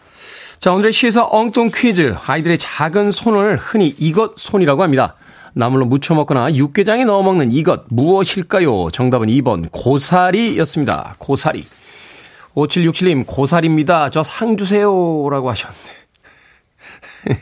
자, 0.59 0.73
오늘의 0.73 0.95
시에서 0.95 1.29
엉뚱 1.31 1.71
퀴즈. 1.75 2.15
아이들의 2.25 2.57
작은 2.57 3.11
손을 3.13 3.59
흔히 3.59 3.95
이것 3.99 4.33
손이라고 4.39 4.83
합니다. 4.83 5.17
나물로 5.53 5.85
무쳐 5.85 6.15
먹거나 6.15 6.55
육개장에 6.55 7.05
넣어 7.05 7.23
먹는 7.23 7.53
이것 7.53 7.85
무엇일까요? 7.91 8.91
정답은 8.91 9.29
2번 9.29 9.69
고사리였습니다. 9.71 11.17
고사리. 11.19 11.67
5767님 12.55 13.25
고사리입니다. 13.27 14.09
저 14.09 14.23
상 14.23 14.57
주세요라고 14.57 15.51
하셨는데. 15.51 15.93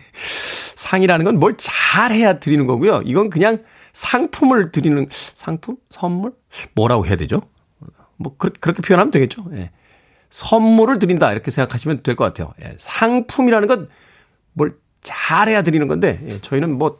상이라는 0.75 1.25
건 1.25 1.37
뭘 1.39 1.55
잘해야 1.57 2.41
드리는 2.41 2.67
거고요. 2.67 3.03
이건 3.05 3.31
그냥 3.31 3.63
상품을 3.93 4.73
드리는 4.73 5.07
상품? 5.11 5.77
선물? 5.91 6.33
뭐라고 6.75 7.07
해야 7.07 7.17
되죠? 7.17 7.43
뭐 8.17 8.35
그렇게, 8.37 8.59
그렇게 8.61 8.83
표현하면 8.83 9.11
되겠죠. 9.11 9.45
예. 9.55 9.71
선물을 10.31 10.99
드린다 10.99 11.33
이렇게 11.33 11.51
생각하시면 11.51 12.03
될 12.03 12.15
것 12.17 12.25
같아요. 12.25 12.55
예. 12.63 12.75
상품이라는 12.77 13.69
건 13.69 13.89
뭘 14.53 14.75
잘해야 15.03 15.63
드리는 15.63 15.87
건데 15.89 16.21
예. 16.27 16.41
저희는 16.41 16.77
뭐 16.77 16.99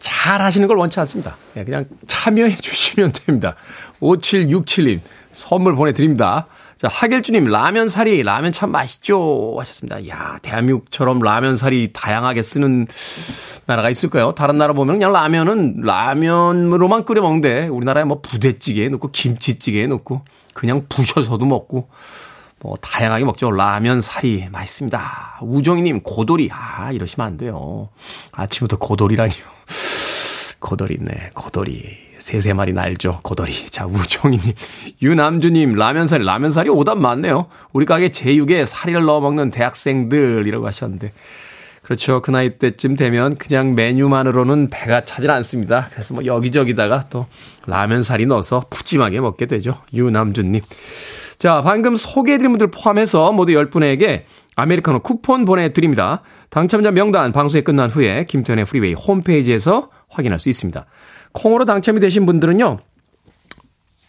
잘하시는 0.00 0.66
걸 0.66 0.76
원치 0.76 0.98
않습니다. 1.00 1.36
예. 1.56 1.64
그냥 1.64 1.86
참여해 2.06 2.56
주시면 2.56 3.12
됩니다. 3.12 3.54
5767님 4.00 5.00
선물 5.32 5.76
보내드립니다. 5.76 6.46
자, 6.76 6.88
하길주님, 6.88 7.44
라면 7.46 7.88
사리, 7.88 8.22
라면 8.22 8.52
참 8.52 8.72
맛있죠? 8.72 9.54
하셨습니다. 9.58 10.06
야 10.08 10.38
대한민국처럼 10.42 11.20
라면 11.20 11.56
사리 11.56 11.92
다양하게 11.92 12.42
쓰는 12.42 12.86
나라가 13.66 13.90
있을까요? 13.90 14.34
다른 14.34 14.58
나라 14.58 14.72
보면 14.72 14.96
그냥 14.96 15.12
라면은 15.12 15.80
라면으로만 15.82 17.04
끓여 17.04 17.22
먹는데 17.22 17.68
우리나라에 17.68 18.04
뭐 18.04 18.20
부대찌개에 18.20 18.88
넣고 18.90 19.10
김치찌개에 19.10 19.86
넣고 19.86 20.22
그냥 20.52 20.86
부셔서도 20.88 21.46
먹고 21.46 21.88
뭐 22.60 22.76
다양하게 22.80 23.24
먹죠. 23.24 23.50
라면 23.50 24.00
사리 24.00 24.48
맛있습니다. 24.50 25.40
우정이님 25.42 26.00
고돌이 26.00 26.50
아 26.52 26.92
이러시면 26.92 27.26
안 27.26 27.36
돼요. 27.36 27.88
아침부터 28.32 28.78
고돌이라니요. 28.78 29.44
고돌이 30.60 30.94
있네 30.94 31.30
고돌이 31.34 32.13
세세 32.24 32.54
마리 32.54 32.72
날죠. 32.72 33.20
고돌이. 33.22 33.66
자, 33.68 33.84
우종이님. 33.84 34.54
유남주님, 35.02 35.74
라면사리. 35.74 36.24
라면사리 36.24 36.70
오답 36.70 36.96
맞네요. 36.96 37.48
우리 37.74 37.84
가게 37.84 38.10
제육에 38.10 38.64
사리를 38.64 39.04
넣어 39.04 39.20
먹는 39.20 39.50
대학생들이라고 39.50 40.66
하셨는데. 40.66 41.12
그렇죠. 41.82 42.22
그 42.22 42.30
나이 42.30 42.58
때쯤 42.58 42.96
되면 42.96 43.36
그냥 43.36 43.74
메뉴만으로는 43.74 44.70
배가 44.70 45.04
차질 45.04 45.30
않습니다. 45.32 45.86
그래서 45.92 46.14
뭐 46.14 46.24
여기저기다가 46.24 47.10
또 47.10 47.26
라면사리 47.66 48.24
넣어서 48.24 48.64
푸짐하게 48.70 49.20
먹게 49.20 49.44
되죠. 49.44 49.82
유남주님. 49.92 50.62
자, 51.36 51.60
방금 51.60 51.94
소개해드린 51.94 52.52
분들 52.52 52.68
포함해서 52.68 53.32
모두 53.32 53.52
10분에게 53.52 54.22
아메리카노 54.56 55.00
쿠폰 55.00 55.44
보내드립니다. 55.44 56.22
당첨자 56.48 56.90
명단 56.90 57.32
방송이 57.32 57.62
끝난 57.64 57.90
후에 57.90 58.24
김태훈의 58.24 58.64
프리웨이 58.64 58.94
홈페이지에서 58.94 59.90
확인할 60.08 60.40
수 60.40 60.48
있습니다. 60.48 60.86
콩으로 61.34 61.66
당첨이 61.66 62.00
되신 62.00 62.24
분들은요. 62.24 62.78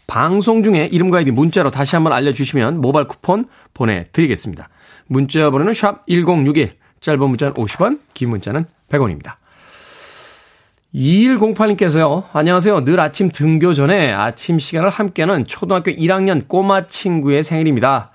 방송 0.07 0.63
중에 0.63 0.87
이름과 0.91 1.17
아이디 1.17 1.31
문자로 1.31 1.71
다시 1.71 1.95
한번 1.95 2.13
알려주시면 2.13 2.79
모바일 2.79 3.07
쿠폰 3.07 3.47
보내드리겠습니다. 3.73 4.69
문자 5.07 5.49
번호는 5.49 5.73
샵 5.73 6.05
1061, 6.07 6.77
짧은 7.01 7.27
문자는 7.27 7.53
50원, 7.55 7.99
긴 8.13 8.29
문자는 8.29 8.65
100원입니다. 8.89 9.35
2108님께서요, 10.93 12.23
안녕하세요. 12.31 12.85
늘 12.85 12.99
아침 13.01 13.29
등교 13.29 13.73
전에 13.73 14.13
아침 14.13 14.59
시간을 14.59 14.89
함께하는 14.89 15.45
초등학교 15.45 15.91
1학년 15.91 16.47
꼬마 16.47 16.87
친구의 16.87 17.43
생일입니다. 17.43 18.11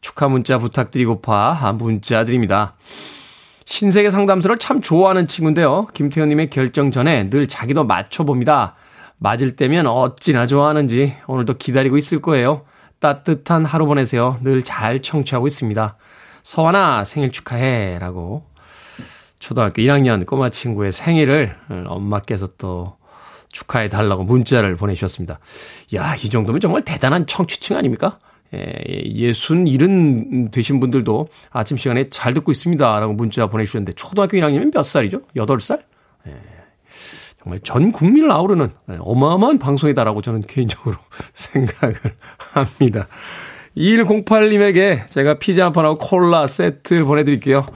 축하 0.00 0.28
문자 0.28 0.58
부탁드리고파 0.58 1.74
문자 1.78 2.24
드립니다. 2.24 2.74
신세계 3.64 4.10
상담소를 4.10 4.58
참 4.58 4.80
좋아하는 4.80 5.26
친구인데요. 5.28 5.86
김태현님의 5.94 6.50
결정 6.50 6.90
전에 6.90 7.30
늘 7.30 7.46
자기도 7.48 7.84
맞춰봅니다. 7.84 8.74
맞을 9.18 9.56
때면 9.56 9.86
어찌나 9.86 10.46
좋아하는지 10.46 11.16
오늘도 11.26 11.54
기다리고 11.58 11.96
있을 11.96 12.20
거예요. 12.20 12.64
따뜻한 12.98 13.64
하루 13.64 13.86
보내세요. 13.86 14.38
늘 14.42 14.62
잘 14.62 15.00
청취하고 15.00 15.46
있습니다. 15.46 15.96
서환아 16.42 17.04
생일 17.04 17.30
축하해 17.30 17.98
라고 18.00 18.44
초등학교 19.38 19.82
1학년 19.82 20.24
꼬마 20.26 20.48
친구의 20.48 20.92
생일을 20.92 21.56
엄마께서 21.86 22.48
또 22.58 22.96
축하해 23.50 23.88
달라고 23.88 24.24
문자를 24.24 24.76
보내주셨습니다. 24.76 25.38
야, 25.94 26.14
이 26.16 26.30
정도면 26.30 26.60
정말 26.60 26.82
대단한 26.82 27.26
청취층 27.26 27.76
아닙니까? 27.76 28.18
예순 28.52 29.66
일은 29.66 30.50
되신 30.50 30.80
분들도 30.80 31.28
아침 31.50 31.76
시간에 31.76 32.08
잘 32.10 32.34
듣고 32.34 32.52
있습니다. 32.52 33.00
라고 33.00 33.12
문자 33.14 33.46
보내주셨는데 33.46 33.92
초등학교 33.94 34.36
1학년이면 34.36 34.74
몇 34.74 34.82
살이죠? 34.82 35.22
8살? 35.36 35.80
예, 36.26 36.36
정말 37.42 37.60
전 37.64 37.92
국민을 37.92 38.30
아우르는 38.30 38.70
어마어마한 39.00 39.58
방송이다라고 39.58 40.22
저는 40.22 40.42
개인적으로 40.42 40.96
생각을 41.32 41.96
합니다. 42.52 43.08
2108님에게 43.76 45.06
제가 45.08 45.38
피자 45.38 45.64
한 45.64 45.72
판하고 45.72 45.98
콜라 45.98 46.46
세트 46.46 47.04
보내드릴게요. 47.04 47.66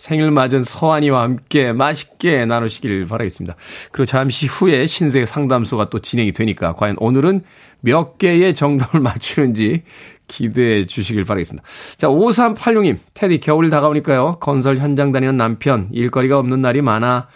생일 0.00 0.30
맞은 0.30 0.64
서한이와 0.64 1.22
함께 1.22 1.72
맛있게 1.72 2.46
나누시길 2.46 3.04
바라겠습니다. 3.04 3.54
그리고 3.92 4.06
잠시 4.06 4.46
후에 4.46 4.86
신세 4.86 5.26
상담소가 5.26 5.90
또 5.90 5.98
진행이 5.98 6.32
되니까 6.32 6.72
과연 6.72 6.96
오늘은 6.98 7.42
몇 7.80 8.16
개의 8.16 8.54
정답을 8.54 9.00
맞추는지 9.04 9.82
기대해 10.30 10.86
주시길 10.86 11.24
바라겠습니다. 11.24 11.66
자, 11.96 12.08
5386님, 12.08 12.98
테디 13.14 13.40
겨울 13.40 13.68
다가오니까요. 13.68 14.38
건설 14.40 14.78
현장 14.78 15.10
다니는 15.12 15.36
남편, 15.36 15.88
일거리가 15.92 16.38
없는 16.38 16.62
날이 16.62 16.80
많아 16.80 17.26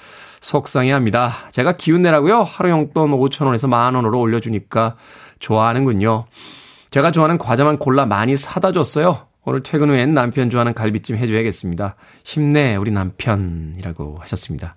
속상해 0.40 0.92
합니다. 0.92 1.48
제가 1.50 1.76
기운 1.76 2.02
내라고요. 2.02 2.42
하루 2.42 2.70
용돈 2.70 3.10
5천 3.10 3.46
원에서 3.46 3.66
만 3.66 3.94
원으로 3.94 4.20
올려주니까 4.20 4.96
좋아하는군요. 5.40 6.26
제가 6.90 7.10
좋아하는 7.10 7.38
과자만 7.38 7.78
골라 7.78 8.06
많이 8.06 8.36
사다 8.36 8.72
줬어요. 8.72 9.26
오늘 9.44 9.62
퇴근 9.62 9.90
후엔 9.90 10.14
남편 10.14 10.48
좋아하는 10.48 10.72
갈비찜 10.72 11.16
해줘야겠습니다. 11.16 11.96
힘내, 12.22 12.76
우리 12.76 12.90
남편이라고 12.92 14.18
하셨습니다. 14.20 14.76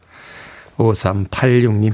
5386님. 0.78 1.94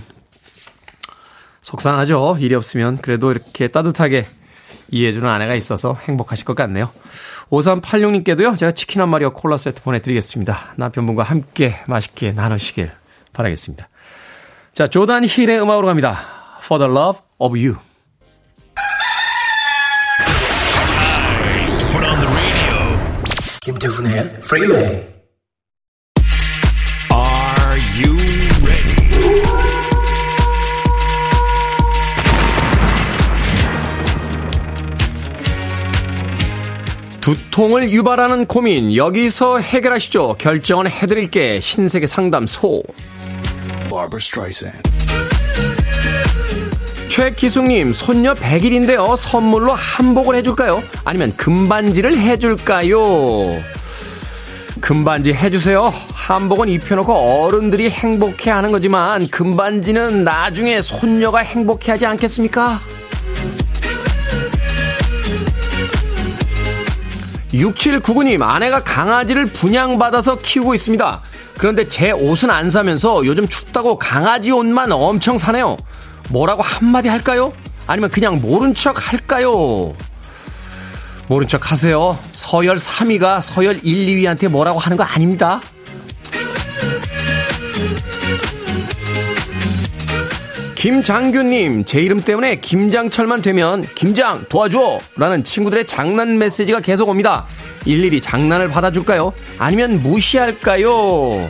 속상하죠? 1.62 2.38
일이 2.40 2.56
없으면 2.56 2.98
그래도 2.98 3.32
이렇게 3.32 3.68
따뜻하게 3.68 4.26
이해해주는 4.92 5.28
아내가 5.28 5.56
있어서 5.56 5.98
행복하실 6.08 6.46
것 6.46 6.56
같네요. 6.56 6.90
5386님께도요, 7.50 8.58
제가 8.58 8.72
치킨 8.72 9.02
한 9.02 9.10
마리와 9.10 9.32
콜라 9.32 9.58
세트 9.58 9.82
보내드리겠습니다. 9.84 10.74
남편분과 10.76 11.24
함께 11.24 11.76
맛있게 11.88 12.32
나누시길 12.32 12.92
바라겠습니다. 13.34 13.90
자, 14.74 14.88
조단 14.88 15.24
힐의 15.26 15.62
음악으로 15.62 15.88
갑니다. 15.88 16.20
For 16.64 16.84
the 16.84 16.92
love 16.92 17.22
of 17.38 17.58
you. 17.58 17.78
김태훈의 23.62 24.40
프리웨이 24.42 25.13
두통을 37.24 37.90
유발하는 37.90 38.46
고민 38.48 38.94
여기서 38.94 39.60
해결하시죠. 39.60 40.36
결정은 40.38 40.88
해드릴게 40.90 41.62
신세계 41.62 42.06
상담소. 42.06 42.84
최기숙님 47.08 47.92
손녀 47.92 48.34
100일인데요. 48.34 49.16
선물로 49.16 49.74
한복을 49.74 50.36
해줄까요? 50.36 50.84
아니면 51.06 51.34
금반지를 51.38 52.18
해줄까요? 52.18 53.00
금반지 54.82 55.32
해주세요. 55.32 55.94
한복은 56.14 56.68
입혀놓고 56.68 57.14
어른들이 57.14 57.90
행복해하는 57.90 58.74
거지만 58.74 59.30
금반지는 59.30 60.26
나중에 60.26 60.82
손녀가 60.82 61.40
행복해하지 61.40 62.06
않겠습니까? 62.06 62.82
6799님, 67.54 68.42
아내가 68.42 68.84
강아지를 68.84 69.46
분양받아서 69.46 70.38
키우고 70.38 70.74
있습니다. 70.74 71.22
그런데 71.58 71.88
제 71.88 72.12
옷은 72.12 72.50
안 72.50 72.70
사면서 72.70 73.26
요즘 73.26 73.48
춥다고 73.48 73.98
강아지 73.98 74.52
옷만 74.52 74.92
엄청 74.92 75.38
사네요. 75.38 75.78
뭐라고 76.30 76.64
한마디 76.64 77.10
할까요? 77.10 77.54
아니면 77.86 78.10
그냥 78.10 78.42
모른 78.42 78.74
척 78.74 79.12
할까요? 79.12 79.94
모른 81.28 81.48
척 81.48 81.72
하세요. 81.72 82.18
서열 82.34 82.78
3위가 82.78 83.40
서열 83.40 83.80
1, 83.84 84.08
2위한테 84.08 84.48
뭐라고 84.48 84.80
하는 84.80 84.98
거 84.98 85.04
김장규님, 90.84 91.86
제 91.86 92.02
이름 92.02 92.20
때문에 92.20 92.58
김장철만 92.58 93.42
되면 93.42 93.84
김장 93.96 94.44
도와줘! 94.50 95.00
라는 95.16 95.42
친구들의 95.42 95.88
장난 95.88 96.38
메시지가 96.38 96.82
계속 96.82 97.08
옵니다. 97.08 97.48
일일이 97.86 98.20
장난을 98.20 98.68
받아줄까요? 98.68 99.32
아니면 99.58 100.04
무시할까요? 100.04 101.50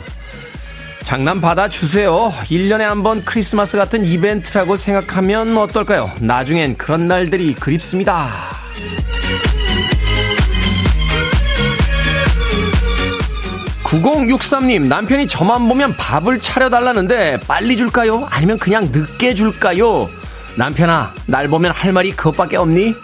장난 1.02 1.40
받아주세요. 1.40 2.32
1년에 2.44 2.82
한 2.82 3.02
번 3.02 3.24
크리스마스 3.24 3.76
같은 3.76 4.04
이벤트라고 4.04 4.76
생각하면 4.76 5.58
어떨까요? 5.58 6.12
나중엔 6.20 6.76
그런 6.76 7.08
날들이 7.08 7.54
그립습니다. 7.54 8.28
9063님, 14.02 14.86
남편이 14.86 15.28
저만 15.28 15.68
보면 15.68 15.96
밥을 15.96 16.40
차려달라는데 16.40 17.40
빨리 17.46 17.76
줄까요? 17.76 18.26
아니면 18.28 18.58
그냥 18.58 18.88
늦게 18.90 19.34
줄까요? 19.34 20.08
남편아, 20.56 21.14
날 21.26 21.48
보면 21.48 21.72
할 21.72 21.92
말이 21.92 22.10
그것밖에 22.10 22.56
없니? 22.56 22.94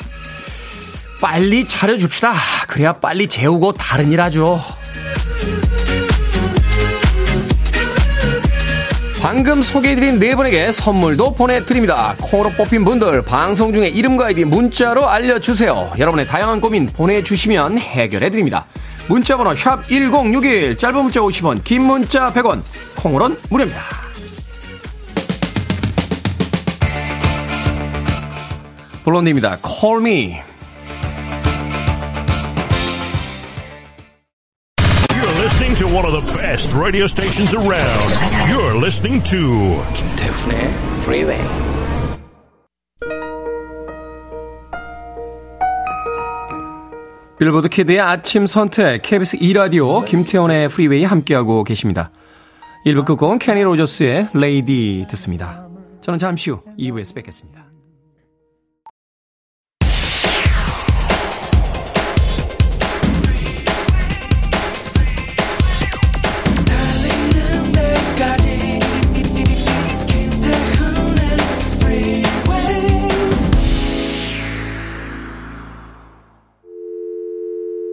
빨리 1.21 1.67
차려줍시다. 1.67 2.35
그래야 2.67 2.95
빨리 2.95 3.29
재우고 3.29 3.73
다른 3.73 4.11
일 4.11 4.21
하죠. 4.23 4.61
방금 9.21 9.61
소개해드린 9.61 10.19
네 10.19 10.35
분에게 10.35 10.73
선물도 10.73 11.35
보내드립니다. 11.35 12.17
콩으로 12.23 12.51
뽑힌 12.51 12.85
분들 12.85 13.23
방송 13.23 13.73
중에 13.73 13.89
이름과 13.89 14.27
아이디 14.27 14.45
문자로 14.45 15.09
알려주세요. 15.09 15.93
여러분의 15.99 16.27
다양한 16.27 16.61
고민 16.61 16.87
보내주시면 16.87 17.79
해결해드립니다. 17.79 18.65
문자번호 19.11 19.57
샵 19.57 19.83
1061, 19.89 20.77
짧은 20.77 21.03
문자 21.03 21.19
50원, 21.19 21.65
긴 21.65 21.85
문자 21.85 22.33
100원, 22.33 22.63
콩으론 22.95 23.37
무료입니다. 23.51 23.83
블론디입니다. 29.03 29.59
Call 29.67 29.99
me. 29.99 30.41
You're 35.11 35.39
listening 35.43 35.75
to 35.79 35.89
one 35.89 36.07
of 36.07 36.13
the 36.13 36.33
best 36.39 36.73
radio 36.73 37.07
stations 37.07 37.53
around. 37.53 38.15
You're 38.49 38.77
listening 38.77 39.21
to 39.25 39.83
김태훈의 39.93 40.71
Freeway. 41.03 41.80
빌보드 47.41 47.71
kid의 47.71 47.99
아침 48.01 48.45
선택 48.45 49.01
KBS 49.01 49.39
2라디오 49.39 50.05
김태훈의 50.05 50.69
프리웨이 50.69 51.05
함께하고 51.05 51.65
계십니다. 51.65 52.11
1부 52.85 53.07
끝곡은 53.07 53.39
케니 53.39 53.63
로저스의 53.63 54.29
Lady 54.35 55.07
듣습니다. 55.09 55.67
저는 56.03 56.19
잠시 56.19 56.51
후 56.51 56.61
2부에서 56.79 57.15
뵙겠습니다. 57.15 57.70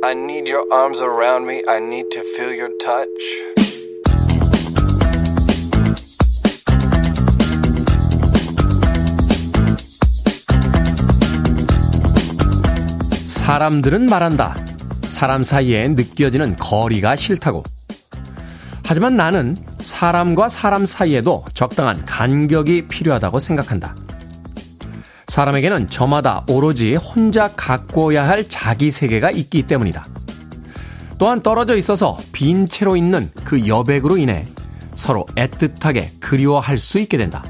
I 0.07 0.13
need 0.13 0.47
your 0.47 0.63
arms 0.71 1.01
around 1.01 1.45
me. 1.45 1.61
I 1.67 1.79
need 1.81 2.07
to 2.11 2.21
feel 2.21 2.55
your 2.57 2.71
touch. 2.77 3.11
사람들은 13.25 14.05
말한다. 14.05 14.55
사람 15.03 15.43
사이에 15.43 15.85
느껴지는 15.89 16.55
거리가 16.55 17.17
싫다고. 17.17 17.63
하지만 18.85 19.17
나는 19.17 19.57
사람과 19.81 20.47
사람 20.47 20.85
사이에도 20.85 21.43
적당한 21.53 22.05
간격이 22.05 22.87
필요하다고 22.87 23.39
생각한다. 23.39 23.93
사람에게는 25.27 25.87
저마다 25.87 26.43
오로지 26.47 26.95
혼자 26.95 27.49
가꿔야 27.53 28.27
할 28.27 28.47
자기 28.47 28.91
세계가 28.91 29.31
있기 29.31 29.63
때문이다. 29.63 30.05
또한 31.19 31.41
떨어져 31.41 31.75
있어서 31.75 32.17
빈 32.31 32.67
채로 32.67 32.95
있는 32.95 33.29
그 33.43 33.67
여백으로 33.67 34.17
인해 34.17 34.47
서로 34.95 35.25
애틋하게 35.35 36.19
그리워할 36.19 36.77
수 36.77 36.99
있게 36.99 37.17
된다. 37.17 37.43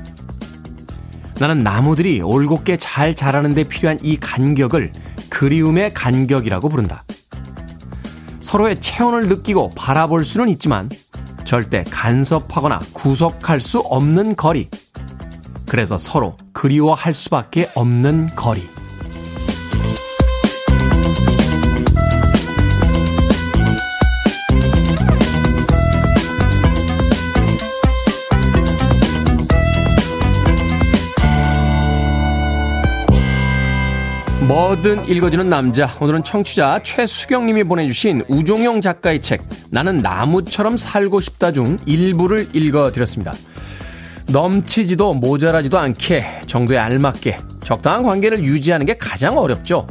나는 1.39 1.59
나무들이 1.59 2.21
올곧게 2.21 2.77
잘 2.77 3.13
자라는 3.13 3.53
데 3.53 3.63
필요한 3.63 3.99
이 4.01 4.17
간격을 4.17 4.91
그리움의 5.29 5.93
간격이라고 5.93 6.69
부른다. 6.69 7.03
서로의 8.39 8.81
체온을 8.81 9.27
느끼고 9.27 9.71
바라볼 9.75 10.25
수는 10.25 10.49
있지만 10.49 10.89
절대 11.45 11.83
간섭하거나 11.89 12.79
구속할 12.93 13.61
수 13.61 13.79
없는 13.79 14.35
거리. 14.35 14.69
그래서 15.67 15.97
서로 15.97 16.37
그리워할 16.53 17.13
수밖에 17.13 17.69
없는 17.75 18.29
거리. 18.35 18.67
뭐든 34.47 35.09
읽어주는 35.09 35.49
남자. 35.49 35.93
오늘은 35.99 36.23
청취자 36.23 36.81
최수경님이 36.81 37.65
보내주신 37.65 38.23
우종용 38.29 38.79
작가의 38.79 39.21
책, 39.21 39.41
나는 39.71 40.01
나무처럼 40.01 40.77
살고 40.77 41.19
싶다 41.19 41.51
중 41.51 41.75
일부를 41.85 42.47
읽어드렸습니다. 42.53 43.33
넘치지도 44.29 45.13
모자라지도 45.13 45.77
않게 45.77 46.41
정도에 46.47 46.77
알맞게 46.77 47.37
적당한 47.63 48.03
관계를 48.03 48.43
유지하는 48.43 48.85
게 48.85 48.95
가장 48.95 49.37
어렵죠. 49.37 49.87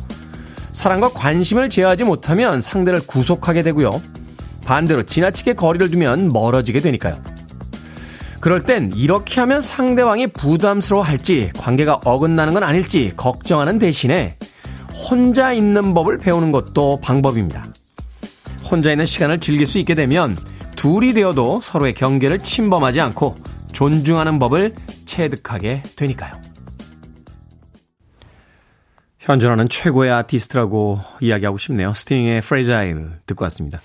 사랑과 0.73 1.09
관심을 1.09 1.71
제어하지 1.71 2.05
못하면 2.05 2.61
상대를 2.61 3.01
구속하게 3.07 3.63
되고요. 3.63 4.03
반대로 4.65 5.05
지나치게 5.05 5.55
거리를 5.55 5.91
두면 5.91 6.29
멀어지게 6.29 6.81
되니까요. 6.81 7.17
그럴 8.41 8.63
땐 8.63 8.93
이렇게 8.95 9.41
하면 9.41 9.61
상대방이 9.61 10.27
부담스러워 10.29 11.03
할지 11.03 11.51
관계가 11.57 12.01
어긋나는 12.05 12.53
건 12.53 12.63
아닐지 12.63 13.13
걱정하는 13.17 13.79
대신에 13.79 14.35
혼자 14.93 15.53
있는 15.53 15.95
법을 15.95 16.19
배우는 16.19 16.53
것도 16.53 17.01
방법입니다. 17.03 17.67
혼자 18.71 18.91
있는 18.91 19.07
시간을 19.07 19.41
즐길 19.41 19.67
수 19.67 19.79
있게 19.79 19.95
되면 19.95 20.37
둘이 20.77 21.15
되어도 21.15 21.61
서로의 21.63 21.95
경계를 21.95 22.39
침범하지 22.41 23.01
않고 23.01 23.37
존중하는 23.73 24.39
법을 24.39 24.75
체득하게 25.05 25.83
되니까요. 25.97 26.41
현존하는 29.19 29.69
최고의 29.69 30.13
아티스트라고 30.13 31.01
이야기하고 31.21 31.59
싶네요. 31.59 31.93
스팅의 31.93 32.43
Fragile 32.43 33.19
듣고 33.27 33.45
왔습니다. 33.45 33.81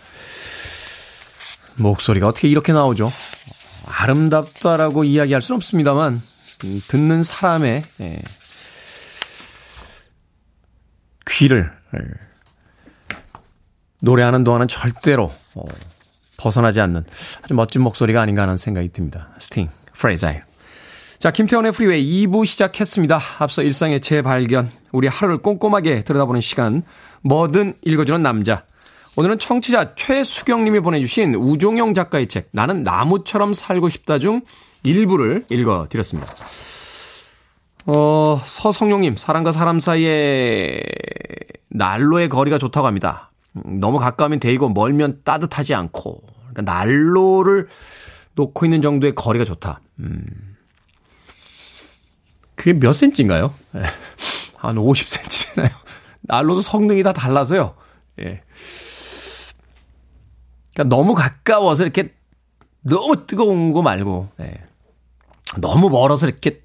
목소리가 1.78 2.28
어떻게 2.28 2.48
이렇게 2.48 2.74
나오죠? 2.74 3.12
아름답다라고 3.86 5.04
이야기할 5.04 5.42
수는 5.42 5.58
없습니다만 5.58 6.22
음, 6.64 6.82
듣는 6.88 7.24
사람의 7.24 7.84
예, 8.02 8.22
귀를 11.28 11.72
예, 11.96 12.00
노래하는 14.00 14.44
동안은 14.44 14.68
절대로 14.68 15.32
어, 15.56 15.64
벗어나지 16.42 16.82
않는 16.82 17.04
아주 17.44 17.54
멋진 17.54 17.82
목소리가 17.82 18.22
아닌가 18.22 18.42
하는 18.42 18.58
생각이 18.58 18.90
듭니다. 18.90 19.30
스팅. 19.40 19.70
Fragile. 19.94 20.44
자, 21.20 21.30
김태훈의 21.30 21.72
프리웨이 21.72 22.26
2부 22.26 22.48
시작했습니다. 22.48 23.20
앞서 23.38 23.62
일상의 23.62 24.02
재발견, 24.02 24.72
우리 24.92 25.08
하루를 25.08 25.38
꼼꼼하게 25.38 26.04
들여다보는 26.04 26.42
시간, 26.42 26.82
뭐든 27.22 27.76
읽어주는 27.84 28.24
남자. 28.24 28.64
오늘은 29.16 29.38
청취자 29.38 29.94
최수경님이 29.94 30.80
보내주신 30.80 31.36
우종영 31.36 31.94
작가의 31.94 32.26
책, 32.26 32.50
나는 32.52 32.82
나무처럼 32.84 33.54
살고 33.54 33.90
싶다 33.90 34.18
중 34.18 34.42
일부를 34.82 35.46
읽어드렸습니다. 35.50 36.34
어, 37.86 38.42
서성용님, 38.44 39.16
사람과 39.18 39.52
사람 39.52 39.80
사이에 39.80 40.82
난로의 41.70 42.30
거리가 42.30 42.58
좋다고 42.58 42.88
합니다. 42.88 43.32
음, 43.58 43.80
너무 43.80 44.00
가까우면 44.00 44.40
데이고 44.40 44.70
멀면 44.70 45.22
따뜻하지 45.24 45.76
않고, 45.76 46.31
그러니까 46.54 46.62
난로를 46.74 47.68
놓고 48.36 48.66
있는 48.66 48.82
정도의 48.82 49.16
거리가 49.16 49.46
좋다. 49.46 49.82
음. 50.00 50.26
그게 52.56 52.74
몇 52.74 52.94
센치인가요? 52.94 53.54
예. 53.76 53.82
한 54.58 54.76
50cm 54.76 55.56
되나요? 55.56 55.72
난로도 56.22 56.62
성능이 56.62 57.04
다 57.04 57.14
달라서요. 57.14 57.76
예. 58.20 58.42
그러니까 60.74 60.96
너무 60.96 61.16
가까워서 61.16 61.84
이렇게 61.84 62.14
너무 62.82 63.26
뜨거운 63.26 63.74
거 63.74 63.82
말고, 63.82 64.30
예. 64.42 64.54
너무 65.60 65.90
멀어서 65.90 66.28
이렇게 66.28 66.62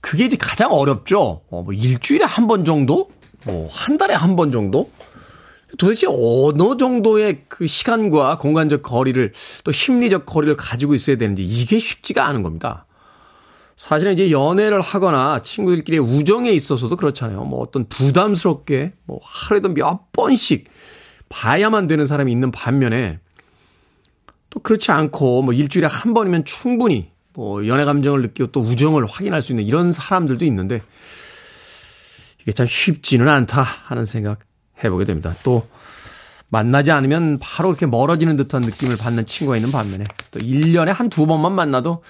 그게 0.00 0.24
이제 0.26 0.36
가장 0.36 0.72
어렵죠. 0.72 1.42
어, 1.50 1.62
뭐 1.62 1.72
일주일에 1.72 2.24
한 2.24 2.46
번 2.46 2.64
정도? 2.64 3.10
뭐 3.44 3.68
한 3.70 3.96
달에 3.98 4.14
한 4.14 4.36
번 4.36 4.50
정도? 4.50 4.90
도대체 5.78 6.06
어느 6.08 6.76
정도의 6.76 7.44
그 7.48 7.66
시간과 7.66 8.38
공간적 8.38 8.82
거리를 8.82 9.32
또 9.64 9.72
심리적 9.72 10.26
거리를 10.26 10.56
가지고 10.56 10.94
있어야 10.94 11.16
되는지 11.16 11.44
이게 11.44 11.78
쉽지가 11.78 12.26
않은 12.26 12.42
겁니다. 12.42 12.86
사실은 13.76 14.12
이제 14.12 14.30
연애를 14.30 14.80
하거나 14.80 15.42
친구들끼리의 15.42 16.00
우정에 16.00 16.50
있어서도 16.50 16.96
그렇잖아요. 16.96 17.44
뭐 17.44 17.60
어떤 17.60 17.88
부담스럽게 17.88 18.92
뭐 19.04 19.20
하루에도 19.22 19.68
몇 19.70 20.12
번씩 20.12 20.68
봐야만 21.28 21.88
되는 21.88 22.06
사람이 22.06 22.30
있는 22.30 22.52
반면에 22.52 23.18
또 24.50 24.60
그렇지 24.60 24.92
않고 24.92 25.42
뭐 25.42 25.52
일주일에 25.52 25.88
한 25.88 26.14
번이면 26.14 26.44
충분히 26.44 27.10
뭐 27.32 27.66
연애 27.66 27.84
감정을 27.84 28.22
느끼고 28.22 28.52
또 28.52 28.60
우정을 28.60 29.06
확인할 29.06 29.42
수 29.42 29.50
있는 29.50 29.64
이런 29.64 29.92
사람들도 29.92 30.44
있는데 30.44 30.80
이게 32.42 32.52
참 32.52 32.68
쉽지는 32.68 33.28
않다 33.28 33.62
하는 33.62 34.04
생각 34.04 34.40
해보게 34.82 35.04
됩니다. 35.04 35.34
또 35.42 35.66
만나지 36.48 36.92
않으면 36.92 37.38
바로 37.40 37.70
이렇게 37.70 37.86
멀어지는 37.86 38.36
듯한 38.36 38.62
느낌을 38.62 38.96
받는 38.96 39.26
친구가 39.26 39.56
있는 39.56 39.72
반면에 39.72 40.04
또 40.30 40.38
1년에 40.40 40.86
한 40.92 41.08
두 41.08 41.26
번만 41.26 41.52
만나도 41.52 42.02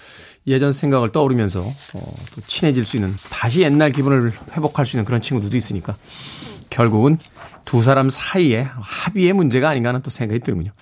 예전 0.47 0.73
생각을 0.73 1.11
떠오르면서 1.11 1.61
어, 1.63 2.15
또 2.35 2.41
친해질 2.47 2.85
수 2.85 2.97
있는 2.97 3.15
다시 3.31 3.63
옛날 3.63 3.91
기분을 3.91 4.33
회복할 4.53 4.85
수 4.85 4.97
있는 4.97 5.05
그런 5.05 5.23
친구들도 5.23 5.57
있으니까 5.57 5.97
결국은 6.69 7.19
두 7.65 7.83
사람 7.83 8.11
사이에 8.11 8.69
합의의 8.81 9.33
문제가 9.33 9.71
아닌가 9.71 9.89
하는 9.89 10.03
또 10.03 10.11
생각이 10.11 10.41
들군요. 10.41 10.73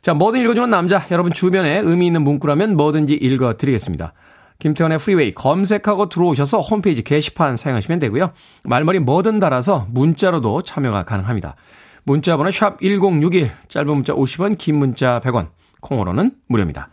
자, 0.00 0.14
뭐든 0.14 0.40
읽어주는 0.40 0.68
남자. 0.70 1.06
여러분 1.10 1.32
주변에 1.32 1.78
의미 1.78 2.06
있는 2.06 2.22
문구라면 2.22 2.76
뭐든지 2.76 3.14
읽어드리겠습니다. 3.14 4.12
김태훈의 4.60 4.98
프리웨이 4.98 5.34
검색하고 5.34 6.08
들어오셔서 6.08 6.60
홈페이지 6.60 7.02
게시판 7.02 7.56
사용하시면 7.56 8.00
되고요. 8.00 8.32
말머리 8.64 8.98
뭐든 8.98 9.38
달아서 9.38 9.86
문자로도 9.90 10.62
참여가 10.62 11.04
가능합니다. 11.04 11.54
문자 12.02 12.36
번호 12.36 12.50
샵 12.50 12.80
1061, 12.80 13.52
짧은 13.68 13.86
문자 13.86 14.12
50원, 14.14 14.58
긴 14.58 14.76
문자 14.76 15.20
100원, 15.20 15.50
콩으로는 15.80 16.32
무료입니다. 16.48 16.88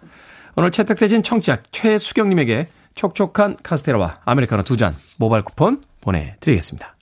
오늘 0.56 0.72
채택되신 0.72 1.24
청취자 1.24 1.64
최수경님에게 1.72 2.68
촉촉한 2.96 3.58
카스테라와 3.64 4.18
아메리카노 4.26 4.64
두 4.64 4.78
잔 4.78 4.96
모바일 5.18 5.44
쿠폰 5.44 5.82
보내드리겠습니다. 6.02 6.96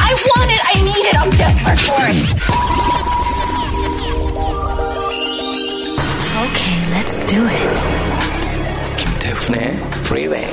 I 0.00 0.14
want 0.14 0.50
it, 0.50 0.62
I 0.66 0.80
need 0.80 1.06
it, 1.06 1.16
I'm 1.18 1.30
desperate 1.36 1.80
for 1.84 2.04
it. 2.08 2.18
Okay, 6.38 6.76
let's 6.94 7.18
do 7.26 7.46
it. 7.46 7.97
김태훈의 9.38 9.76
Freeway. 10.06 10.50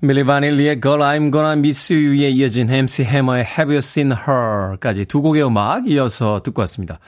밀리 0.00 0.24
바닐리의 0.24 0.80
Girl 0.80 1.00
I'm 1.00 1.32
Gonna 1.32 1.52
Miss 1.52 1.92
You에 1.92 2.28
이어진 2.30 2.68
MC 2.70 3.04
해머의 3.04 3.44
Have 3.44 3.74
You 3.74 3.78
Seen 3.78 4.12
Her까지 4.12 5.06
두 5.06 5.22
곡의 5.22 5.46
음악 5.46 5.88
이어서 5.88 6.40
듣고 6.42 6.60
왔습니다. 6.62 6.98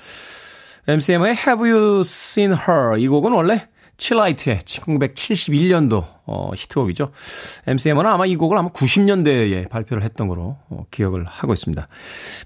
MCM의 0.87 1.37
Have 1.37 1.71
You 1.71 2.01
Seen 2.01 2.53
Her 2.53 2.99
이 2.99 3.09
곡은 3.09 3.33
원래 3.33 3.67
칠라이트의 3.97 4.61
1971년도 4.61 6.07
어, 6.27 6.51
히트곡이죠. 6.55 7.11
MCM은 7.67 8.07
아마 8.07 8.27
이 8.27 8.37
곡을 8.37 8.57
아마 8.57 8.71
90년대에 8.71 9.69
발표를 9.69 10.03
했던 10.03 10.27
거로 10.29 10.57
어, 10.69 10.85
기억을 10.91 11.25
하고 11.29 11.53
있습니다. 11.53 11.87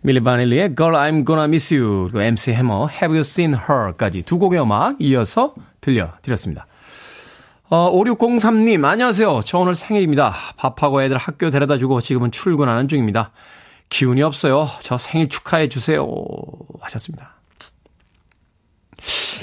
밀리 0.02 0.20
바닐리의 0.20 0.74
Girl 0.76 0.94
I'm 0.96 1.24
Gonna 1.26 1.44
Miss 1.44 1.74
You 1.74 2.08
그리고 2.10 2.22
MC 2.22 2.52
해머 2.52 2.88
Have 2.88 3.08
You 3.16 3.20
Seen 3.20 3.54
Her까지 3.54 4.22
두 4.22 4.38
곡의 4.38 4.60
음악 4.60 4.96
이어서 5.00 5.54
들려드렸습니다. 5.80 6.66
어, 7.70 7.92
5603님 7.92 8.84
안녕하세요. 8.84 9.42
저 9.44 9.58
오늘 9.58 9.74
생일입니다. 9.74 10.34
밥하고 10.56 11.02
애들 11.02 11.18
학교 11.18 11.50
데려다주고 11.50 12.00
지금은 12.00 12.30
출근하는 12.30 12.88
중입니다. 12.88 13.30
기운이 13.90 14.22
없어요. 14.22 14.68
저 14.80 14.98
생일 14.98 15.28
축하해 15.28 15.68
주세요 15.68 16.06
하셨습니다. 16.80 17.36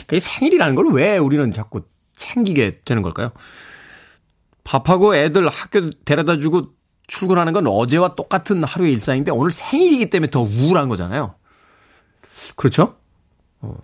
그 0.07 0.19
생일이라는 0.19 0.75
걸 0.75 0.87
왜 0.87 1.17
우리는 1.17 1.51
자꾸 1.51 1.81
챙기게 2.15 2.81
되는 2.85 3.01
걸까요? 3.01 3.31
밥하고 4.63 5.15
애들 5.15 5.47
학교 5.47 5.89
데려다 5.89 6.39
주고 6.39 6.73
출근하는 7.07 7.53
건 7.53 7.67
어제와 7.67 8.15
똑같은 8.15 8.63
하루의 8.63 8.93
일상인데 8.93 9.31
오늘 9.31 9.51
생일이기 9.51 10.09
때문에 10.09 10.31
더 10.31 10.41
우울한 10.41 10.89
거잖아요. 10.89 11.35
그렇죠? 12.55 12.97
어. 13.61 13.77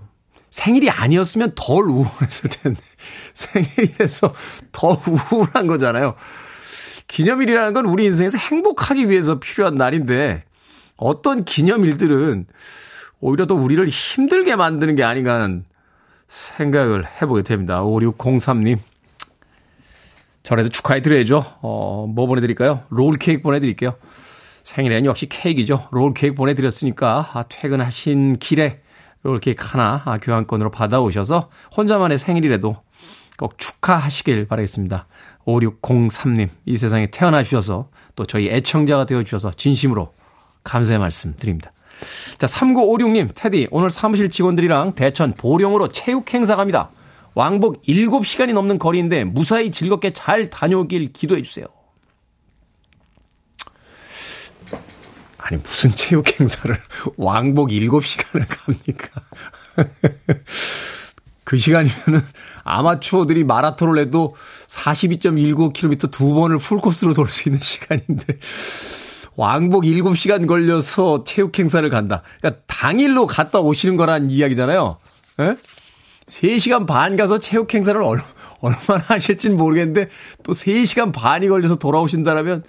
생일이 0.50 0.90
아니었으면 0.90 1.54
덜 1.56 1.86
우울했을 1.86 2.50
텐데 2.50 2.82
생일이라서 3.34 4.34
더 4.72 5.02
우울한 5.32 5.68
거잖아요. 5.68 6.16
기념일이라는 7.08 7.74
건 7.74 7.86
우리 7.86 8.06
인생에서 8.06 8.38
행복하기 8.38 9.10
위해서 9.10 9.40
필요한 9.40 9.76
날인데 9.76 10.44
어떤 10.98 11.46
기념일들은 11.46 12.48
오히려 13.20 13.46
더 13.48 13.56
우리를 13.56 13.88
힘들게 13.88 14.56
만드는 14.56 14.96
게 14.96 15.04
아닌가 15.04 15.36
하는 15.36 15.64
생각을 16.32 17.06
해보게 17.22 17.44
됩니다. 17.44 17.84
5603님. 17.84 18.80
전에도 20.44 20.70
축하해 20.70 21.02
드려야죠. 21.02 21.44
어, 21.62 22.08
뭐 22.10 22.26
보내드릴까요? 22.26 22.84
롤 22.90 23.16
케이크 23.18 23.42
보내드릴게요. 23.42 23.96
생일엔 24.64 25.06
역시 25.06 25.28
케이크죠. 25.28 25.88
롤 25.92 26.14
케이크 26.14 26.34
보내드렸으니까, 26.36 27.30
아, 27.34 27.44
퇴근하신 27.44 28.38
길에 28.38 28.82
롤 29.24 29.40
케이크 29.40 29.64
하나 29.68 30.02
아, 30.06 30.18
교환권으로 30.18 30.72
받아오셔서 30.72 31.50
혼자만의 31.76 32.18
생일이라도 32.18 32.78
꼭 33.38 33.58
축하하시길 33.58 34.48
바라겠습니다. 34.48 35.08
5603님, 35.46 36.50
이 36.66 36.78
세상에 36.78 37.08
태어나 37.08 37.44
주셔서 37.44 37.90
또 38.16 38.26
저희 38.26 38.50
애청자가 38.50 39.06
되어 39.06 39.24
주셔서 39.24 39.52
진심으로 39.52 40.14
감사의 40.64 41.00
말씀 41.00 41.36
드립니다. 41.36 41.72
자, 42.42 42.48
3956님, 42.48 43.30
테디, 43.36 43.68
오늘 43.70 43.92
사무실 43.92 44.28
직원들이랑 44.28 44.96
대천 44.96 45.32
보령으로 45.34 45.90
체육 45.90 46.34
행사 46.34 46.56
갑니다. 46.56 46.90
왕복 47.36 47.84
7시간이 47.84 48.52
넘는 48.54 48.80
거리인데 48.80 49.26
무사히 49.26 49.70
즐겁게 49.70 50.10
잘 50.10 50.50
다녀오길 50.50 51.14
기도해 51.14 51.44
주세요. 51.44 51.68
아니, 55.38 55.58
무슨 55.58 55.96
체육 55.96 56.40
행사를 56.40 56.76
왕복 57.16 57.70
7시간을 57.70 58.48
갑니까? 58.50 59.22
그 61.44 61.60
시간이면은 61.60 62.26
아마추어들이 62.64 63.44
마라톤을 63.44 64.00
해도 64.00 64.36
42.19km 64.66 66.10
두 66.10 66.34
번을 66.34 66.58
풀코스로 66.58 67.14
돌 67.14 67.30
수 67.30 67.50
있는 67.50 67.60
시간인데 67.62 68.40
왕복 69.36 69.84
7시간 69.84 70.48
걸려서 70.48 71.24
체육 71.24 71.58
행사를 71.58 71.88
간다. 71.90 72.22
그러니까 72.40 72.62
당일로 72.68 73.28
갔다 73.28 73.60
오시는 73.60 73.96
거란 73.96 74.30
이야기잖아요. 74.30 74.98
예? 75.40 75.56
3시간 76.28 76.86
반 76.86 77.16
가서 77.18 77.40
체육 77.40 77.74
행사를 77.74 78.02
얼, 78.02 78.22
얼마나 78.60 79.04
하실지는 79.08 79.58
모르겠는데 79.58 80.10
또 80.44 80.54
3시간 80.54 81.12
반이 81.14 81.48
걸려서 81.48 81.76
돌아오신다라면 81.76 82.64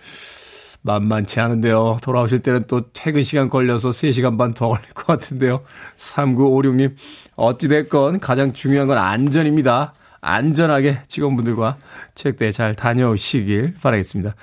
만만치 0.82 1.38
않은데요. 1.38 1.98
돌아오실 2.02 2.40
때는 2.40 2.64
또 2.66 2.80
퇴근 2.92 3.22
시간 3.22 3.48
걸려서 3.48 3.90
3시간 3.90 4.36
반 4.36 4.52
더 4.54 4.68
걸릴 4.68 4.88
것 4.94 5.06
같은데요. 5.06 5.62
3956님, 5.96 6.96
어찌됐건 7.36 8.18
가장 8.20 8.52
중요한 8.52 8.88
건 8.88 8.98
안전입니다. 8.98 9.94
안전하게 10.20 11.02
직원분들과 11.06 11.76
체육대회 12.14 12.50
잘 12.50 12.74
다녀오시길 12.74 13.74
바라겠습니다. 13.80 14.34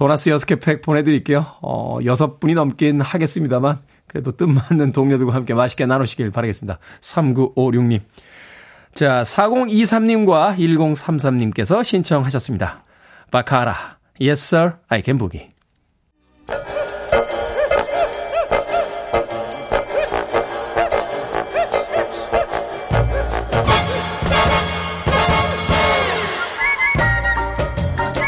도나스 0.00 0.30
6개 0.30 0.58
팩 0.58 0.80
보내드릴게요. 0.80 1.44
어, 1.60 1.98
6분이 2.00 2.54
넘긴 2.54 3.02
하겠습니다만, 3.02 3.80
그래도 4.06 4.30
뜻맞는 4.30 4.92
동료들과 4.92 5.34
함께 5.34 5.52
맛있게 5.52 5.84
나누시길 5.84 6.30
바라겠습니다. 6.30 6.78
3956님. 7.02 8.00
자, 8.94 9.20
4023님과 9.20 10.56
1033님께서 10.56 11.84
신청하셨습니다. 11.84 12.82
바카라. 13.30 13.98
Yes, 14.18 14.54
sir. 14.54 14.76
I 14.88 15.02
can 15.04 15.18
boogie. 15.18 15.50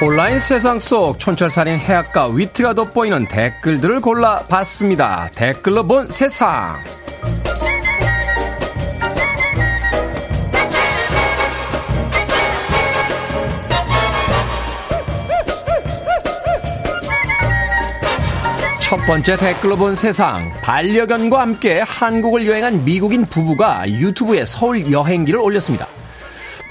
온라인 0.05 0.41
세상 0.41 0.81
속 0.81 1.21
촌철살인 1.21 1.79
해악과 1.79 2.27
위트가 2.27 2.75
돋보이는 2.75 3.29
댓글들을 3.29 4.01
골라봤습니다. 4.01 5.31
댓글로 5.37 5.87
본 5.87 6.11
세상. 6.11 6.75
첫 18.81 18.97
번째 19.07 19.37
댓글로 19.37 19.77
본 19.77 19.95
세상. 19.95 20.53
반려견과 20.63 21.41
함께 21.41 21.81
한국을 21.87 22.49
여행한 22.49 22.85
미국인 22.85 23.25
부부가 23.25 23.89
유튜브에 23.89 24.45
서울 24.47 24.91
여행기를 24.91 25.39
올렸습니다. 25.39 25.87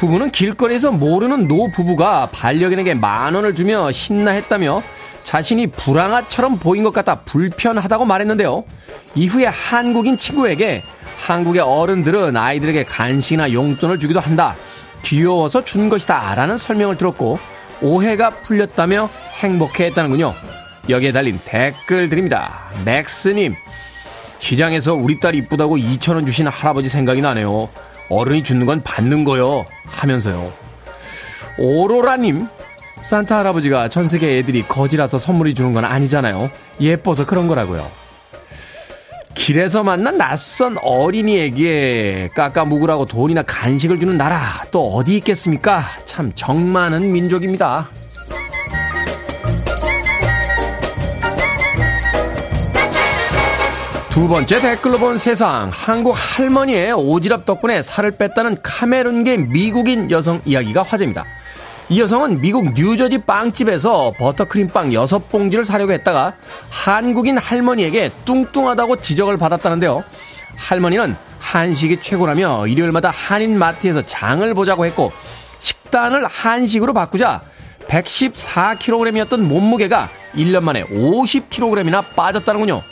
부부는 0.02 0.32
길거리에서 0.32 0.92
모르는 0.92 1.48
노 1.48 1.70
부부가 1.70 2.28
반려견에게 2.32 2.96
만 2.96 3.36
원을 3.36 3.54
주며 3.54 3.92
신나 3.92 4.32
했다며 4.32 4.82
자신이 5.22 5.68
불황아처럼 5.68 6.58
보인 6.58 6.82
것 6.82 6.92
같아 6.92 7.20
불편하다고 7.20 8.06
말했는데요. 8.06 8.64
이후에 9.14 9.46
한국인 9.46 10.18
친구에게 10.18 10.82
한국의 11.24 11.62
어른들은 11.62 12.36
아이들에게 12.36 12.86
간식이나 12.86 13.54
용돈을 13.54 14.00
주기도 14.00 14.20
한다. 14.20 14.56
귀여워서 15.04 15.64
준 15.64 15.88
것이다. 15.88 16.34
라는 16.34 16.58
설명을 16.58 16.98
들었고 16.98 17.38
오해가 17.84 18.32
풀렸다며 18.32 19.08
행복해 19.44 19.86
했다는군요. 19.86 20.34
여기에 20.90 21.12
달린 21.12 21.40
댓글 21.46 22.10
드립니다. 22.10 22.72
맥스님, 22.86 23.54
시장에서 24.40 24.96
우리 24.96 25.20
딸 25.20 25.36
이쁘다고 25.36 25.78
2천원 25.78 26.26
주신 26.26 26.48
할아버지 26.48 26.90
생각이 26.90 27.22
나네요. 27.22 27.70
어른이 28.12 28.44
주는 28.44 28.66
건 28.66 28.84
받는 28.84 29.24
거요. 29.24 29.66
하면서요. 29.86 30.52
오로라님, 31.58 32.48
산타 33.02 33.40
할아버지가 33.40 33.90
전 33.90 34.08
세계 34.08 34.38
애들이 34.38 34.62
거지라서 34.64 35.18
선물이 35.18 35.54
주는 35.56 35.74
건 35.74 35.86
아니잖아요. 35.86 36.52
예뻐서 36.82 37.26
그런 37.26 37.48
거라고요. 37.48 37.90
길에서 39.34 39.84
만난 39.84 40.18
낯선 40.18 40.78
어린이에게 40.84 42.30
깎아 42.36 42.66
묵으라고 42.66 43.06
돈이나 43.06 43.44
간식을 43.44 44.00
주는 44.00 44.18
나라 44.18 44.66
또 44.72 44.94
어디 44.94 45.16
있겠습니까? 45.18 45.82
참 46.06 46.34
정많은 46.36 47.12
민족입니다. 47.12 47.90
두 54.12 54.28
번째 54.28 54.60
댓글로 54.60 55.00
본 55.00 55.18
세상. 55.18 55.70
한국 55.72 56.12
할머니의 56.12 56.92
오지랖 56.92 57.46
덕분에 57.46 57.82
살을 57.82 58.12
뺐다는 58.12 58.58
카메룬계 58.62 59.38
미국인 59.38 60.12
여성 60.12 60.42
이야기가 60.44 60.84
화제입니다. 60.84 61.24
이 61.88 62.02
여성은 62.02 62.42
미국 62.42 62.74
뉴저지 62.74 63.20
빵집에서 63.20 64.12
버터크림 64.18 64.68
빵 64.68 64.90
6봉지를 64.90 65.64
사려고 65.64 65.94
했다가 65.94 66.34
한국인 66.70 67.38
할머니에게 67.38 68.12
뚱뚱하다고 68.26 69.00
지적을 69.00 69.38
받았다는데요. 69.38 70.04
할머니는 70.58 71.16
한식이 71.40 72.02
최고라며 72.02 72.68
일요일마다 72.68 73.12
한인 73.12 73.58
마트에서 73.58 74.06
장을 74.06 74.54
보자고 74.54 74.86
했고 74.86 75.14
식단을 75.60 76.26
한식으로 76.26 76.94
바꾸자 76.94 77.42
114kg이었던 77.88 79.40
몸무게가 79.40 80.10
1년 80.36 80.64
만에 80.64 80.84
50kg이나 80.84 82.04
빠졌다는군요. 82.14 82.91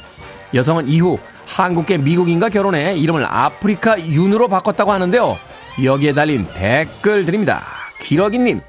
여성은 0.54 0.88
이후 0.88 1.18
한국계 1.48 1.98
미국인과 1.98 2.50
결혼해 2.50 2.96
이름을 2.98 3.26
아프리카 3.26 4.00
윤으로 4.00 4.48
바꿨다고 4.48 4.92
하는데요. 4.92 5.38
여기에 5.84 6.14
달린 6.14 6.48
댓글 6.54 7.26
드립니다. 7.26 7.64
기러기님, 8.02 8.62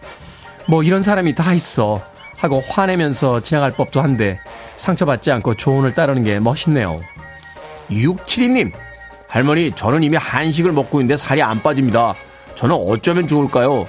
뭐 0.67 0.83
이런 0.83 1.03
사람이 1.03 1.35
다 1.35 1.53
있어. 1.53 2.03
하고 2.37 2.63
화내면서 2.67 3.41
지나갈 3.41 3.73
법도 3.73 4.01
한데 4.01 4.41
상처받지 4.77 5.31
않고 5.31 5.55
조언을 5.55 5.95
따르는 5.95 6.25
게 6.25 6.41
멋있네요. 6.41 7.01
672님, 7.91 8.73
할머니, 9.29 9.73
저는 9.73 10.03
이미 10.03 10.17
한식을 10.17 10.73
먹고 10.73 11.01
있는데 11.01 11.17
살이 11.17 11.43
안 11.43 11.63
빠집니다. 11.63 12.15
저는 12.55 12.75
어쩌면 12.75 13.29
좋을까요? 13.29 13.87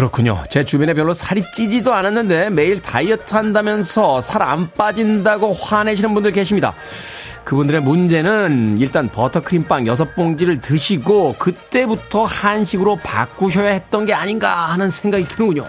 그렇군요. 0.00 0.42
제 0.48 0.64
주변에 0.64 0.94
별로 0.94 1.12
살이 1.12 1.42
찌지도 1.52 1.92
않았는데 1.92 2.48
매일 2.48 2.80
다이어트 2.80 3.34
한다면서 3.34 4.22
살 4.22 4.40
안 4.40 4.70
빠진다고 4.72 5.52
화내시는 5.52 6.14
분들 6.14 6.32
계십니다. 6.32 6.72
그분들의 7.44 7.82
문제는 7.82 8.78
일단 8.78 9.10
버터크림 9.10 9.64
빵 9.68 9.84
6봉지를 9.84 10.62
드시고 10.62 11.34
그때부터 11.38 12.24
한식으로 12.24 12.96
바꾸셔야 12.96 13.72
했던 13.72 14.06
게 14.06 14.14
아닌가 14.14 14.70
하는 14.70 14.88
생각이 14.88 15.28
드는군요. 15.28 15.66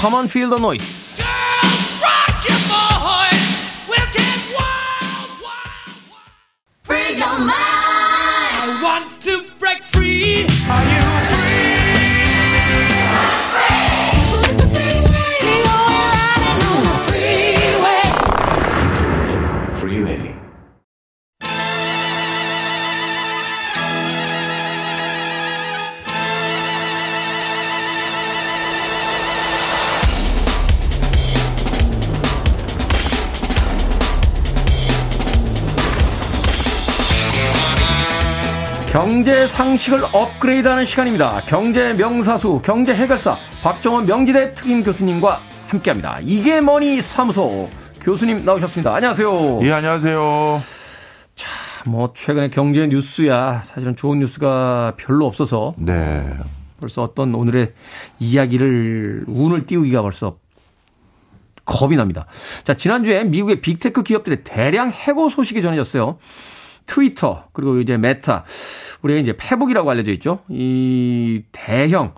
Come 0.00 0.16
on 0.16 0.24
feel 0.24 0.50
the 0.50 0.60
noise. 0.60 1.22
Your 7.28 7.44
mind. 7.44 7.87
경제 38.98 39.46
상식을 39.46 40.00
업그레이드하는 40.12 40.84
시간입니다. 40.84 41.42
경제 41.46 41.94
명사수, 41.94 42.62
경제 42.64 42.92
해결사 42.92 43.36
박정원 43.62 44.06
명지대 44.06 44.50
특임 44.56 44.82
교수님과 44.82 45.38
함께합니다. 45.68 46.18
이게 46.22 46.60
뭐니 46.60 47.00
사무소 47.00 47.70
교수님 48.00 48.44
나오셨습니다. 48.44 48.92
안녕하세요. 48.92 49.60
예, 49.62 49.70
안녕하세요. 49.70 50.62
뭐 51.86 52.12
최근에 52.12 52.48
경제 52.48 52.88
뉴스야 52.88 53.62
사실은 53.64 53.94
좋은 53.94 54.18
뉴스가 54.18 54.94
별로 54.96 55.26
없어서 55.26 55.74
네. 55.78 56.28
벌써 56.80 57.04
어떤 57.04 57.36
오늘의 57.36 57.74
이야기를 58.18 59.26
운을 59.28 59.66
띄우기가 59.66 60.02
벌써 60.02 60.38
겁이 61.64 61.94
납니다. 61.94 62.26
자, 62.64 62.74
지난주에 62.74 63.22
미국의 63.22 63.60
빅테크 63.60 64.02
기업들의 64.02 64.42
대량 64.42 64.90
해고 64.90 65.28
소식이 65.28 65.62
전해졌어요. 65.62 66.18
트위터, 66.88 67.44
그리고 67.52 67.78
이제 67.78 67.96
메타, 67.96 68.44
우리가 69.02 69.20
이제 69.20 69.36
페북이라고 69.36 69.88
알려져 69.88 70.10
있죠. 70.12 70.40
이 70.48 71.42
대형 71.52 72.14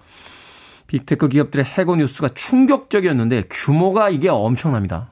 빅테크 0.87 1.28
기업들의 1.28 1.66
해고 1.66 1.96
뉴스가 1.96 2.30
충격적이었는데 2.30 3.44
규모가 3.50 4.09
이게 4.09 4.30
엄청납니다. 4.30 5.10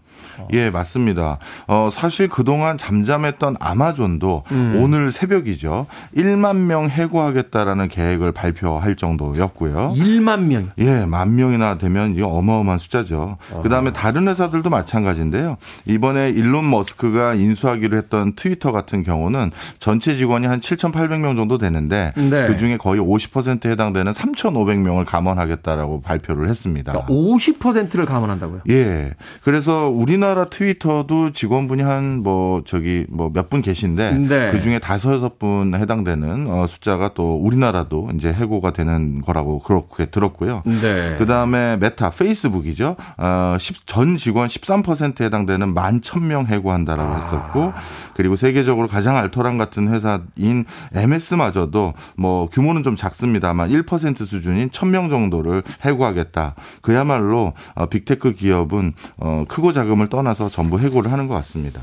예, 0.53 0.70
맞습니다. 0.70 1.38
어, 1.66 1.88
사실 1.92 2.29
그동안 2.29 2.79
잠잠했던 2.79 3.57
아마존도 3.61 4.44
음. 4.53 4.79
오늘 4.81 5.12
새벽이죠. 5.12 5.87
1만 6.16 6.57
명 6.57 6.88
해고하겠다라는 6.88 7.88
계획을 7.88 8.33
발표할 8.33 8.96
정도였고요. 8.96 9.94
1만 9.96 10.44
명. 10.44 10.70
예, 10.79 11.05
만 11.05 11.35
명이나 11.35 11.79
되면 11.79 12.16
이 12.16 12.22
어마어마한 12.22 12.79
숫자죠. 12.79 13.38
그 13.62 13.68
다음에 13.68 13.92
다른 13.92 14.29
회사들도 14.29 14.70
마찬가지인데요. 14.70 15.57
이번에 15.87 16.30
일론 16.30 16.68
머스크가 16.70 17.34
인수하기로 17.34 17.97
했던 17.97 18.34
트위터 18.34 18.72
같은 18.72 19.03
경우는 19.03 19.51
전체 19.78 20.16
직원이 20.16 20.47
한 20.47 20.61
7,800명 20.61 21.36
정도 21.36 21.59
되는데 21.59 22.12
네. 22.16 22.47
그 22.47 22.57
중에 22.57 22.76
거의 22.76 23.01
50%에 23.01 23.70
해당되는 23.70 24.12
3,500명을 24.12 25.05
감원하겠다라고 25.07 26.01
발표를 26.03 26.49
했습니다. 26.49 26.93
그러니까 26.93 27.12
50%를 27.12 28.05
감원한다고요. 28.05 28.61
예. 28.70 29.14
그래서 29.43 29.89
우리나라 29.89 30.28
트위터도 30.35 31.33
직원분이 31.33 31.83
한 31.83 32.22
뭐 32.22 32.62
저기 32.64 33.07
뭐 33.09 33.31
몇 33.31 33.49
분 33.49 33.62
계신데 33.62 34.12
네. 34.29 34.51
그 34.51 34.61
중에 34.61 34.79
다섯 34.79 35.14
여섯 35.14 35.39
분 35.39 35.74
해당되는 35.74 36.49
어 36.51 36.66
숫자가 36.66 37.12
또 37.14 37.37
우리나라도 37.37 38.11
이제 38.14 38.33
해고가 38.33 38.72
되는 38.72 39.20
거라고 39.22 39.61
그렇게 39.61 40.07
들었고요. 40.07 40.62
네. 40.64 41.16
그다음에 41.18 41.76
메타 41.79 42.11
페이스북이죠. 42.11 42.97
어, 43.16 43.57
10, 43.59 43.87
전 43.87 44.16
직원 44.16 44.49
13%에 44.49 45.24
해당되는 45.26 45.74
11,000명 45.74 46.47
해고한다라고 46.47 47.12
아. 47.12 47.16
했었고 47.16 47.72
그리고 48.14 48.37
세계적으로 48.37 48.89
가장 48.89 49.16
알토란 49.16 49.57
같은 49.59 49.89
회사인 49.89 50.64
MS마저도 50.95 51.95
뭐 52.16 52.49
규모는 52.51 52.83
좀 52.83 52.97
작습니다만 52.97 53.70
1% 53.70 54.26
수준인 54.26 54.68
1,000명 54.70 55.09
정도를 55.11 55.62
해고하겠다. 55.83 56.55
그야말로 56.83 57.53
어, 57.74 57.87
빅테크 57.87 58.35
기업은 58.35 58.93
어, 59.18 59.45
크고 59.49 59.72
작음을 59.72 60.09
떠 60.09 60.18
나서 60.23 60.49
전부 60.49 60.79
해고를 60.79 61.11
하는 61.12 61.29
것 61.29 61.35
같습니다. 61.35 61.81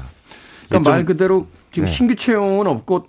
그러니까 0.69 0.89
좀- 0.89 0.93
말 0.93 1.05
그대로 1.05 1.47
지금 1.71 1.85
네. 1.87 1.91
신규 1.91 2.15
채용은 2.15 2.67
없고 2.67 3.07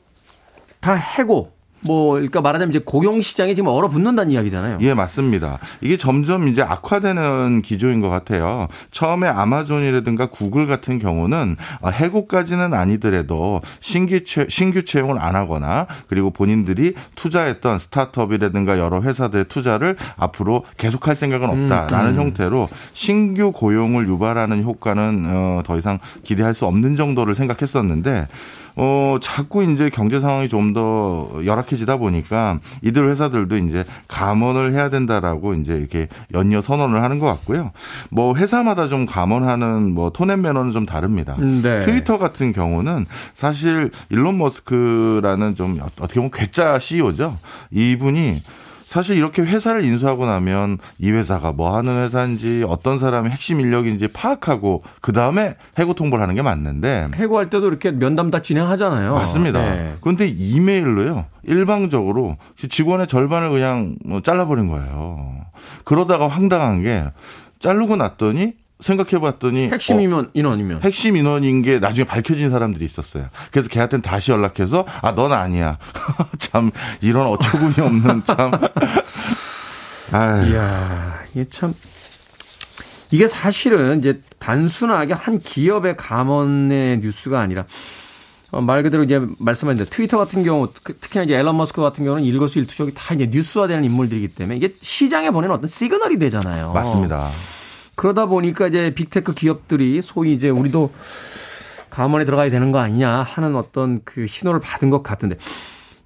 다 0.80 0.94
해고. 0.94 1.55
뭐 1.86 2.12
그러니까 2.14 2.40
말하자면 2.40 2.74
이제 2.74 2.82
고용 2.84 3.22
시장이 3.22 3.54
지금 3.54 3.68
얼어붙는다는 3.70 4.32
이야기잖아요. 4.32 4.78
예, 4.80 4.94
맞습니다. 4.94 5.58
이게 5.80 5.96
점점 5.96 6.48
이제 6.48 6.62
악화되는 6.62 7.62
기조인 7.62 8.00
것 8.00 8.08
같아요. 8.08 8.68
처음에 8.90 9.28
아마존이라든가 9.28 10.26
구글 10.26 10.66
같은 10.66 10.98
경우는 10.98 11.56
어, 11.80 11.88
해고까지는 11.88 12.74
아니더라도 12.74 13.60
신규 13.80 14.24
채, 14.24 14.46
신규 14.48 14.84
채용을 14.84 15.20
안 15.20 15.36
하거나 15.36 15.86
그리고 16.08 16.30
본인들이 16.30 16.94
투자했던 17.14 17.78
스타트업이라든가 17.78 18.78
여러 18.78 19.00
회사들의 19.00 19.46
투자를 19.46 19.96
앞으로 20.16 20.64
계속할 20.76 21.14
생각은 21.14 21.48
없다라는 21.48 22.10
음, 22.10 22.14
음. 22.14 22.20
형태로 22.20 22.68
신규 22.92 23.52
고용을 23.52 24.08
유발하는 24.08 24.62
효과는 24.64 25.24
어, 25.26 25.62
더 25.64 25.78
이상 25.78 25.98
기대할 26.24 26.54
수 26.54 26.66
없는 26.66 26.96
정도를 26.96 27.34
생각했었는데 27.34 28.26
어, 28.78 29.16
자꾸 29.22 29.64
이제 29.64 29.88
경제 29.90 30.20
상황이 30.20 30.48
좀 30.48 30.66
더 30.76 31.30
열악해지다 31.44 31.96
보니까 31.96 32.58
이들 32.82 33.08
회사들도 33.08 33.56
이제 33.56 33.84
감원을 34.08 34.72
해야 34.72 34.90
된다라고 34.90 35.54
이제 35.54 35.74
이렇게 35.74 36.08
연이어 36.34 36.60
선언을 36.60 37.02
하는 37.02 37.18
것 37.18 37.26
같고요. 37.26 37.70
뭐 38.10 38.34
회사마다 38.36 38.88
좀 38.88 39.06
감원하는 39.06 39.94
뭐 39.94 40.10
톤앤 40.10 40.42
매너는 40.42 40.72
좀 40.72 40.84
다릅니다. 40.84 41.36
음, 41.38 41.62
네. 41.62 41.80
트위터 41.80 42.18
같은 42.18 42.52
경우는 42.52 43.06
사실 43.32 43.90
일론 44.10 44.36
머스크라는 44.38 45.54
좀 45.54 45.78
어떻게 45.80 46.16
보면 46.16 46.30
괴짜 46.30 46.78
CEO죠. 46.78 47.38
이분이 47.70 48.42
사실 48.86 49.16
이렇게 49.16 49.42
회사를 49.42 49.84
인수하고 49.84 50.26
나면 50.26 50.78
이 50.98 51.10
회사가 51.10 51.52
뭐 51.52 51.76
하는 51.76 52.04
회사인지 52.04 52.64
어떤 52.66 53.00
사람의 53.00 53.32
핵심 53.32 53.60
인력인지 53.60 54.08
파악하고 54.08 54.84
그 55.00 55.12
다음에 55.12 55.56
해고 55.76 55.92
통보를 55.94 56.22
하는 56.22 56.36
게 56.36 56.42
맞는데 56.42 57.08
해고할 57.16 57.50
때도 57.50 57.66
이렇게 57.66 57.90
면담 57.90 58.30
다 58.30 58.40
진행하잖아요. 58.40 59.12
맞습니다. 59.12 59.60
네. 59.60 59.94
그런데 60.00 60.28
이메일로요 60.28 61.26
일방적으로 61.42 62.36
직원의 62.68 63.08
절반을 63.08 63.50
그냥 63.50 63.96
뭐 64.04 64.20
잘라버린 64.22 64.68
거예요. 64.68 65.34
그러다가 65.84 66.28
황당한 66.28 66.82
게 66.82 67.04
자르고 67.58 67.96
났더니 67.96 68.54
생각해봤더니 68.80 69.70
핵심 69.70 69.96
어, 69.96 70.00
인원, 70.00 70.30
인원이면. 70.34 70.82
핵심 70.82 71.16
인원인 71.16 71.62
게 71.62 71.78
나중에 71.78 72.04
밝혀진 72.04 72.50
사람들이 72.50 72.84
있었어요. 72.84 73.26
그래서 73.50 73.68
걔한테는 73.68 74.02
다시 74.02 74.32
연락해서 74.32 74.84
아 75.02 75.14
넌 75.14 75.32
아니야. 75.32 75.78
참 76.38 76.70
이런 77.00 77.26
어처구니 77.28 77.74
없는 77.80 78.22
참. 78.26 78.50
아유. 80.12 80.52
이야, 80.52 81.18
이게 81.32 81.44
참. 81.48 81.74
이게 83.12 83.28
사실은 83.28 84.00
이제 84.00 84.20
단순하게 84.38 85.14
한 85.14 85.38
기업의 85.38 85.96
감원의 85.96 86.98
뉴스가 86.98 87.40
아니라 87.40 87.64
어, 88.50 88.60
말 88.60 88.82
그대로 88.82 89.04
이제 89.04 89.20
말씀하셨는데 89.38 89.88
트위터 89.90 90.18
같은 90.18 90.42
경우 90.44 90.68
그- 90.82 90.96
특히나 90.98 91.24
이제 91.24 91.34
앨런 91.34 91.56
머스크 91.56 91.80
같은 91.80 92.04
경우는 92.04 92.24
일거수일투족이 92.24 92.92
다 92.94 93.14
이제 93.14 93.26
뉴스화되는 93.30 93.84
인물들이기 93.84 94.28
때문에 94.28 94.56
이게 94.56 94.74
시장에 94.82 95.30
보내는 95.30 95.54
어떤 95.54 95.66
시그널이 95.68 96.18
되잖아요. 96.18 96.72
맞습니다. 96.72 97.30
그러다 97.96 98.26
보니까 98.26 98.68
이제 98.68 98.94
빅테크 98.94 99.34
기업들이 99.34 100.00
소위 100.02 100.32
이제 100.32 100.48
우리도 100.48 100.92
감원에 101.90 102.24
들어가야 102.24 102.50
되는 102.50 102.70
거 102.70 102.78
아니냐 102.78 103.10
하는 103.10 103.56
어떤 103.56 104.02
그 104.04 104.26
신호를 104.26 104.60
받은 104.60 104.90
것 104.90 105.02
같은데 105.02 105.36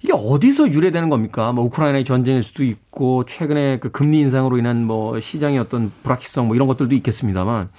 이게 0.01 0.13
어디서 0.15 0.71
유래되는 0.71 1.09
겁니까? 1.09 1.51
뭐 1.51 1.65
우크라이나의 1.65 2.05
전쟁일 2.05 2.41
수도 2.41 2.63
있고 2.63 3.25
최근에 3.25 3.79
그 3.79 3.91
금리 3.91 4.19
인상으로 4.21 4.57
인한 4.57 4.85
뭐 4.85 5.19
시장의 5.19 5.59
어떤 5.59 5.91
불확실성 6.01 6.47
뭐 6.47 6.55
이런 6.55 6.67
것들도 6.67 6.95
있겠습니다만 6.95 7.69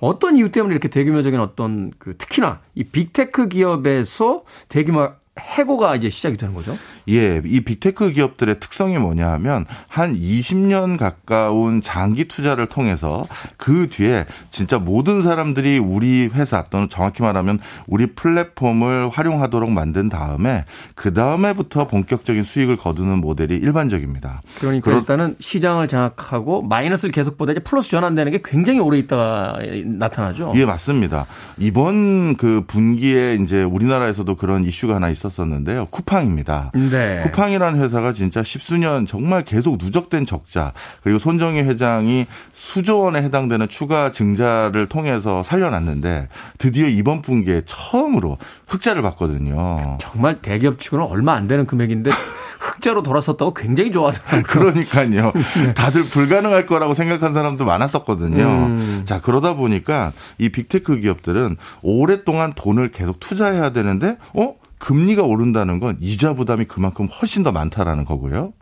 어떤 0.00 0.36
이유 0.36 0.50
때문에 0.50 0.72
이렇게 0.72 0.88
대규모적인 0.88 1.40
어떤 1.40 1.90
그 1.98 2.16
특히나 2.16 2.60
이 2.74 2.84
빅테크 2.84 3.48
기업에서 3.48 4.44
대규모 4.68 5.08
해고가 5.38 5.96
이제 5.96 6.10
시작이 6.10 6.36
되는 6.36 6.54
거죠. 6.54 6.76
예, 7.08 7.40
이 7.44 7.60
빅테크 7.60 8.12
기업들의 8.12 8.58
특성이 8.60 8.98
뭐냐 8.98 9.30
하면 9.32 9.64
한 9.88 10.14
20년 10.14 10.98
가까운 10.98 11.80
장기 11.80 12.26
투자를 12.26 12.66
통해서 12.66 13.24
그 13.56 13.88
뒤에 13.88 14.26
진짜 14.50 14.78
모든 14.78 15.22
사람들이 15.22 15.78
우리 15.78 16.28
회사 16.34 16.64
또는 16.64 16.88
정확히 16.88 17.22
말하면 17.22 17.60
우리 17.86 18.06
플랫폼을 18.14 19.08
활용하도록 19.10 19.70
만든 19.70 20.08
다음에 20.08 20.64
그 20.94 21.12
다음에부터 21.14 21.86
본격적인 21.86 22.42
수익을 22.42 22.76
거두는 22.76 23.18
모델이 23.18 23.54
일반적입니다. 23.56 24.42
그러니까 24.58 24.84
그렇- 24.84 24.98
일단은 24.98 25.36
시장을 25.38 25.88
장악하고 25.88 26.62
마이너스를 26.62 27.12
계속 27.12 27.38
보다 27.38 27.52
이제 27.52 27.60
플러스 27.60 27.88
전환되는 27.90 28.32
게 28.32 28.40
굉장히 28.44 28.80
오래 28.80 28.98
있다가 28.98 29.58
나타나죠. 29.84 30.52
예, 30.56 30.64
맞습니다. 30.64 31.26
이번 31.58 32.34
그 32.36 32.64
분기에 32.66 33.34
이제 33.42 33.62
우리나라에서도 33.62 34.34
그런 34.36 34.64
이슈가 34.64 34.96
하나 34.96 35.08
있었었는데요. 35.10 35.86
쿠팡입니다. 35.90 36.72
네. 36.74 36.95
쿠팡이라는 37.22 37.80
회사가 37.80 38.12
진짜 38.12 38.42
십수년 38.42 39.06
정말 39.06 39.44
계속 39.44 39.78
누적된 39.80 40.26
적자 40.26 40.72
그리고 41.02 41.18
손정희 41.18 41.60
회장이 41.60 42.26
수조 42.52 43.00
원에 43.00 43.22
해당되는 43.22 43.68
추가 43.68 44.12
증자를 44.12 44.88
통해서 44.88 45.42
살려놨는데 45.42 46.28
드디어 46.58 46.86
이번 46.86 47.22
분기에 47.22 47.62
처음으로 47.66 48.38
흑자를 48.68 49.02
봤거든요. 49.02 49.98
정말 50.00 50.40
대기업 50.42 50.78
치고는 50.80 51.04
얼마 51.04 51.34
안 51.34 51.46
되는 51.48 51.66
금액인데 51.66 52.10
흑자로 52.58 53.02
돌아섰다고 53.02 53.54
굉장히 53.54 53.92
좋아하더라고요. 53.92 54.42
그러니까요. 54.42 55.32
다들 55.74 56.04
불가능할 56.04 56.66
거라고 56.66 56.94
생각한 56.94 57.32
사람도 57.32 57.64
많았었거든요. 57.64 58.44
음. 58.44 59.02
자, 59.04 59.20
그러다 59.20 59.54
보니까 59.54 60.12
이 60.38 60.48
빅테크 60.48 61.00
기업들은 61.00 61.56
오랫동안 61.82 62.52
돈을 62.54 62.90
계속 62.90 63.20
투자해야 63.20 63.70
되는데, 63.70 64.18
어? 64.34 64.54
금리가 64.78 65.22
오른다는 65.22 65.80
건 65.80 65.96
이자 66.00 66.34
부담이 66.34 66.66
그만큼 66.66 67.06
훨씬 67.06 67.42
더 67.42 67.52
많다라는 67.52 68.04
거고요. 68.04 68.52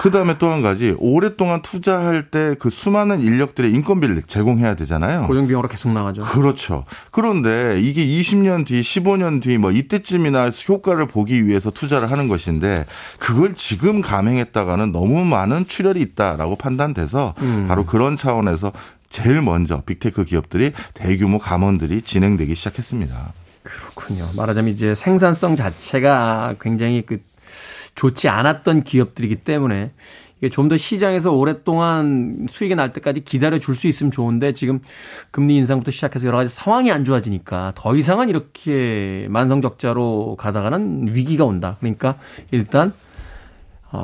그 0.00 0.10
다음에 0.10 0.36
또 0.36 0.50
한 0.50 0.60
가지, 0.60 0.94
오랫동안 0.98 1.62
투자할 1.62 2.30
때 2.30 2.56
그 2.58 2.68
수많은 2.68 3.22
인력들의 3.22 3.70
인건비를 3.72 4.22
제공해야 4.26 4.74
되잖아요. 4.76 5.26
고정비용으로 5.26 5.66
계속 5.68 5.92
나가죠. 5.92 6.20
그렇죠. 6.22 6.84
그런데 7.10 7.80
이게 7.80 8.04
20년 8.06 8.66
뒤, 8.66 8.80
15년 8.82 9.40
뒤 9.40 9.56
뭐 9.56 9.70
이때쯤이나 9.70 10.50
효과를 10.68 11.06
보기 11.06 11.46
위해서 11.46 11.70
투자를 11.70 12.10
하는 12.10 12.28
것인데 12.28 12.84
그걸 13.18 13.54
지금 13.54 14.02
감행했다가는 14.02 14.92
너무 14.92 15.24
많은 15.24 15.66
출혈이 15.66 16.00
있다라고 16.02 16.56
판단돼서 16.56 17.34
음. 17.40 17.64
바로 17.68 17.86
그런 17.86 18.16
차원에서 18.16 18.72
제일 19.08 19.40
먼저 19.40 19.80
빅테크 19.86 20.24
기업들이 20.26 20.72
대규모 20.92 21.38
감원들이 21.38 22.02
진행되기 22.02 22.54
시작했습니다. 22.54 23.32
그렇군요. 23.74 24.28
말하자면 24.36 24.72
이제 24.72 24.94
생산성 24.94 25.56
자체가 25.56 26.54
굉장히 26.60 27.02
그 27.02 27.18
좋지 27.94 28.28
않았던 28.28 28.84
기업들이기 28.84 29.36
때문에 29.36 29.92
이게 30.38 30.48
좀 30.48 30.68
더 30.68 30.76
시장에서 30.76 31.32
오랫동안 31.32 32.46
수익이 32.48 32.74
날 32.74 32.90
때까지 32.90 33.20
기다려 33.24 33.58
줄 33.58 33.74
수 33.74 33.86
있으면 33.86 34.10
좋은데 34.10 34.52
지금 34.52 34.80
금리 35.30 35.56
인상부터 35.56 35.90
시작해서 35.90 36.26
여러 36.26 36.38
가지 36.38 36.52
상황이 36.52 36.90
안 36.90 37.04
좋아지니까 37.04 37.72
더 37.76 37.94
이상은 37.96 38.28
이렇게 38.28 39.26
만성 39.30 39.62
적자로 39.62 40.36
가다가는 40.38 41.14
위기가 41.14 41.44
온다. 41.44 41.76
그러니까 41.80 42.18
일단 42.50 42.88
어, 42.88 42.94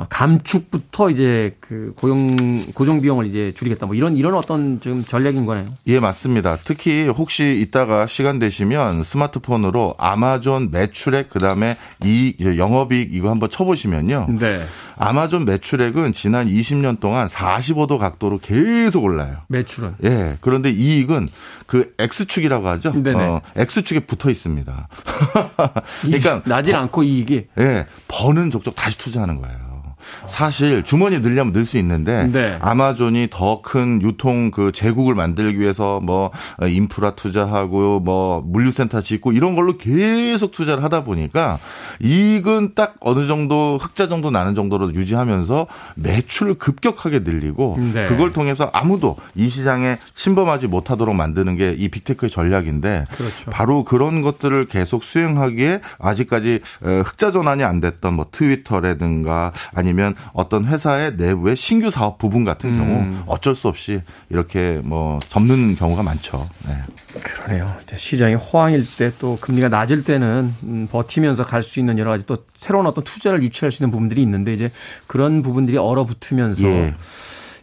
감축부터 0.09 1.09
이제 1.09 1.55
그 1.59 1.93
고용 1.95 2.65
고정 2.73 3.01
비용을 3.01 3.25
이제 3.25 3.51
줄이겠다. 3.51 3.85
뭐 3.85 3.95
이런 3.95 4.15
이런 4.15 4.33
어떤 4.35 4.79
지금 4.81 5.03
전략인 5.03 5.45
거네요. 5.45 5.65
예, 5.87 5.99
맞습니다. 5.99 6.57
특히 6.63 7.07
혹시 7.07 7.59
이따가 7.61 8.05
시간 8.07 8.39
되시면 8.39 9.03
스마트폰으로 9.03 9.95
아마존 9.97 10.71
매출액 10.71 11.29
그다음에 11.29 11.77
이 12.03 12.35
영업이익 12.39 13.13
이거 13.13 13.29
한번 13.29 13.49
쳐보시면요. 13.49 14.27
네. 14.39 14.65
아마존 14.97 15.45
매출액은 15.45 16.13
지난 16.13 16.47
20년 16.47 16.99
동안 16.99 17.27
45도 17.27 17.97
각도로 17.97 18.39
계속 18.39 19.03
올라요. 19.03 19.37
매출은 19.47 19.95
예. 20.03 20.37
그런데 20.41 20.69
이익은 20.69 21.27
그 21.65 21.93
X축이라고 21.97 22.67
하죠. 22.67 22.91
네네. 22.93 23.19
어, 23.19 23.41
X축에 23.55 24.01
붙어 24.01 24.29
있습니다. 24.29 24.87
그러니까 26.01 26.31
그러니까 26.31 26.41
나질 26.45 26.75
않고 26.75 27.03
이익이 27.03 27.47
예, 27.59 27.85
버는 28.07 28.51
족족 28.51 28.75
다시 28.75 28.97
투자하는 28.97 29.41
거예요. 29.41 29.80
사실 30.27 30.83
주머니 30.83 31.19
늘려면 31.19 31.53
늘 31.53 31.65
수 31.65 31.77
있는데 31.77 32.27
네. 32.31 32.57
아마존이 32.59 33.27
더 33.31 33.61
큰 33.61 34.01
유통 34.01 34.49
그 34.51 34.71
제국을 34.71 35.13
만들기 35.13 35.59
위해서 35.59 35.99
뭐 36.01 36.31
인프라 36.67 37.11
투자하고 37.11 37.99
뭐 37.99 38.41
물류센터 38.45 39.01
짓고 39.01 39.31
이런 39.33 39.55
걸로 39.55 39.77
계속 39.77 40.51
투자를 40.51 40.83
하다 40.83 41.03
보니까 41.03 41.59
이익은 42.01 42.71
딱 42.75 42.95
어느 43.01 43.27
정도 43.27 43.77
흑자 43.79 44.07
정도 44.07 44.31
나는 44.31 44.55
정도로 44.55 44.93
유지하면서 44.95 45.67
매출을 45.95 46.55
급격하게 46.55 47.19
늘리고 47.19 47.77
네. 47.93 48.07
그걸 48.07 48.31
통해서 48.31 48.69
아무도 48.73 49.15
이 49.35 49.49
시장에 49.49 49.97
침범하지 50.15 50.67
못하도록 50.67 51.15
만드는 51.15 51.57
게 51.57 51.75
이 51.77 51.87
빅테크의 51.89 52.29
전략인데 52.29 53.05
그렇죠. 53.11 53.49
바로 53.51 53.83
그런 53.83 54.21
것들을 54.21 54.65
계속 54.67 55.03
수행하기에 55.03 55.81
아직까지 55.99 56.59
어, 56.83 57.01
흑자 57.05 57.31
전환이 57.31 57.63
안 57.63 57.79
됐던 57.81 58.13
뭐 58.13 58.25
트위터라든가 58.31 59.51
아니면 59.73 60.00
아니면 60.01 60.15
어떤 60.33 60.65
회사의 60.65 61.15
내부의 61.15 61.55
신규 61.55 61.89
사업 61.91 62.17
부분 62.17 62.43
같은 62.43 62.75
경우 62.75 63.01
음. 63.01 63.23
어쩔 63.27 63.53
수 63.55 63.67
없이 63.67 64.01
이렇게 64.29 64.81
뭐 64.83 65.19
접는 65.29 65.75
경우가 65.75 66.01
많죠. 66.03 66.49
네. 66.67 66.75
그러네요. 67.21 67.75
시장이 67.95 68.35
호황일 68.35 68.85
때 68.97 69.11
또 69.19 69.37
금리가 69.39 69.69
낮을 69.69 70.03
때는 70.03 70.53
음, 70.63 70.87
버티면서 70.91 71.45
갈 71.45 71.61
수 71.61 71.79
있는 71.79 71.99
여러 71.99 72.09
가지 72.09 72.25
또 72.25 72.37
새로운 72.55 72.87
어떤 72.87 73.03
투자를 73.03 73.43
유치할 73.43 73.71
수 73.71 73.83
있는 73.83 73.91
부분들이 73.91 74.21
있는데 74.23 74.51
이제 74.53 74.71
그런 75.05 75.43
부분들이 75.43 75.77
얼어붙으면서 75.77 76.63
예. 76.65 76.95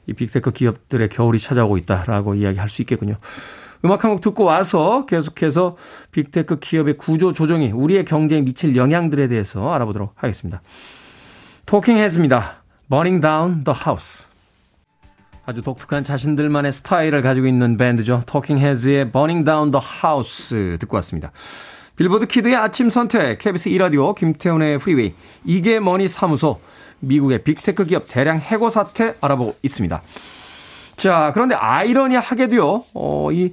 이 0.07 0.13
빅테크 0.13 0.53
기업들의 0.53 1.09
겨울이 1.09 1.39
찾아오고 1.41 1.79
있다라고 1.79 2.35
이야기할 2.37 2.69
수 2.69 2.83
있겠군요. 2.83 3.17
음악 3.85 4.05
한 4.05 4.11
곡 4.13 4.21
듣고 4.21 4.45
와서 4.45 5.07
계속해서 5.07 5.77
빅테크 6.13 6.61
기업의 6.61 6.97
구조 6.97 7.33
조정이 7.33 7.71
우리의 7.73 8.05
경제에 8.05 8.41
미칠 8.43 8.77
영향들에 8.77 9.29
대해서 9.29 9.73
알아보도록 9.73 10.13
하겠습니다. 10.17 10.63
Talking 11.69 11.99
Heads입니다. 11.99 12.63
Burning 12.89 13.21
Down 13.21 13.65
the 13.65 13.79
House. 13.79 14.27
아주 15.45 15.61
독특한 15.61 16.03
자신들만의 16.03 16.73
스타일을 16.73 17.21
가지고 17.21 17.47
있는 17.47 17.77
밴드죠. 17.77 18.23
Talking 18.25 18.59
Heads의 18.59 19.13
Burning 19.13 19.45
Down 19.45 19.71
the 19.71 19.85
House 20.03 20.79
듣고 20.79 20.97
왔습니다. 20.97 21.31
빌보드 21.97 22.27
키드의 22.27 22.57
아침 22.57 22.89
선택, 22.89 23.41
KBS 23.41 23.69
2라디오, 23.69 24.15
김태훈의 24.15 24.79
프리웨이, 24.79 25.13
이게 25.45 25.79
머니 25.79 26.09
사무소, 26.09 26.59
미국의 27.01 27.45
빅테크 27.45 27.85
기업 27.85 28.07
대량 28.09 28.39
해고 28.39 28.71
사태 28.71 29.17
알아보고 29.21 29.57
있습니다. 29.61 30.01
자, 30.97 31.33
그런데 31.35 31.55
아이러니하게도요, 31.55 32.85
어, 32.95 33.29
이 33.31 33.53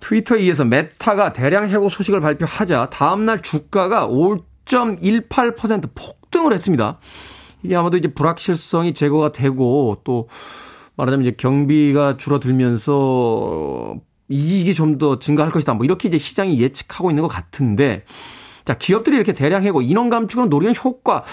트위터에 0.00 0.40
이어서 0.40 0.66
메타가 0.66 1.32
대량 1.32 1.70
해고 1.70 1.88
소식을 1.88 2.20
발표하자 2.20 2.90
다음날 2.90 3.40
주가가 3.40 4.06
5.18% 4.08 6.15
폭등을 6.30 6.52
했습니다. 6.52 6.98
이게 7.62 7.74
아마도 7.76 7.96
이제 7.96 8.08
불확실성이 8.12 8.94
제거가 8.94 9.32
되고 9.32 9.98
또 10.04 10.28
말하자면 10.96 11.26
이제 11.26 11.34
경비가 11.36 12.16
줄어들면서 12.16 13.96
이익이 14.28 14.74
좀 14.74 14.98
더 14.98 15.18
증가할 15.18 15.52
것이다. 15.52 15.74
뭐 15.74 15.84
이렇게 15.84 16.08
이제 16.08 16.18
시장이 16.18 16.58
예측하고 16.60 17.10
있는 17.10 17.22
것 17.22 17.28
같은데 17.28 18.04
자, 18.64 18.74
기업들이 18.74 19.16
이렇게 19.16 19.32
대량 19.32 19.62
해고 19.62 19.82
인원 19.82 20.10
감축을 20.10 20.48
노리는 20.48 20.74
효과 20.84 21.24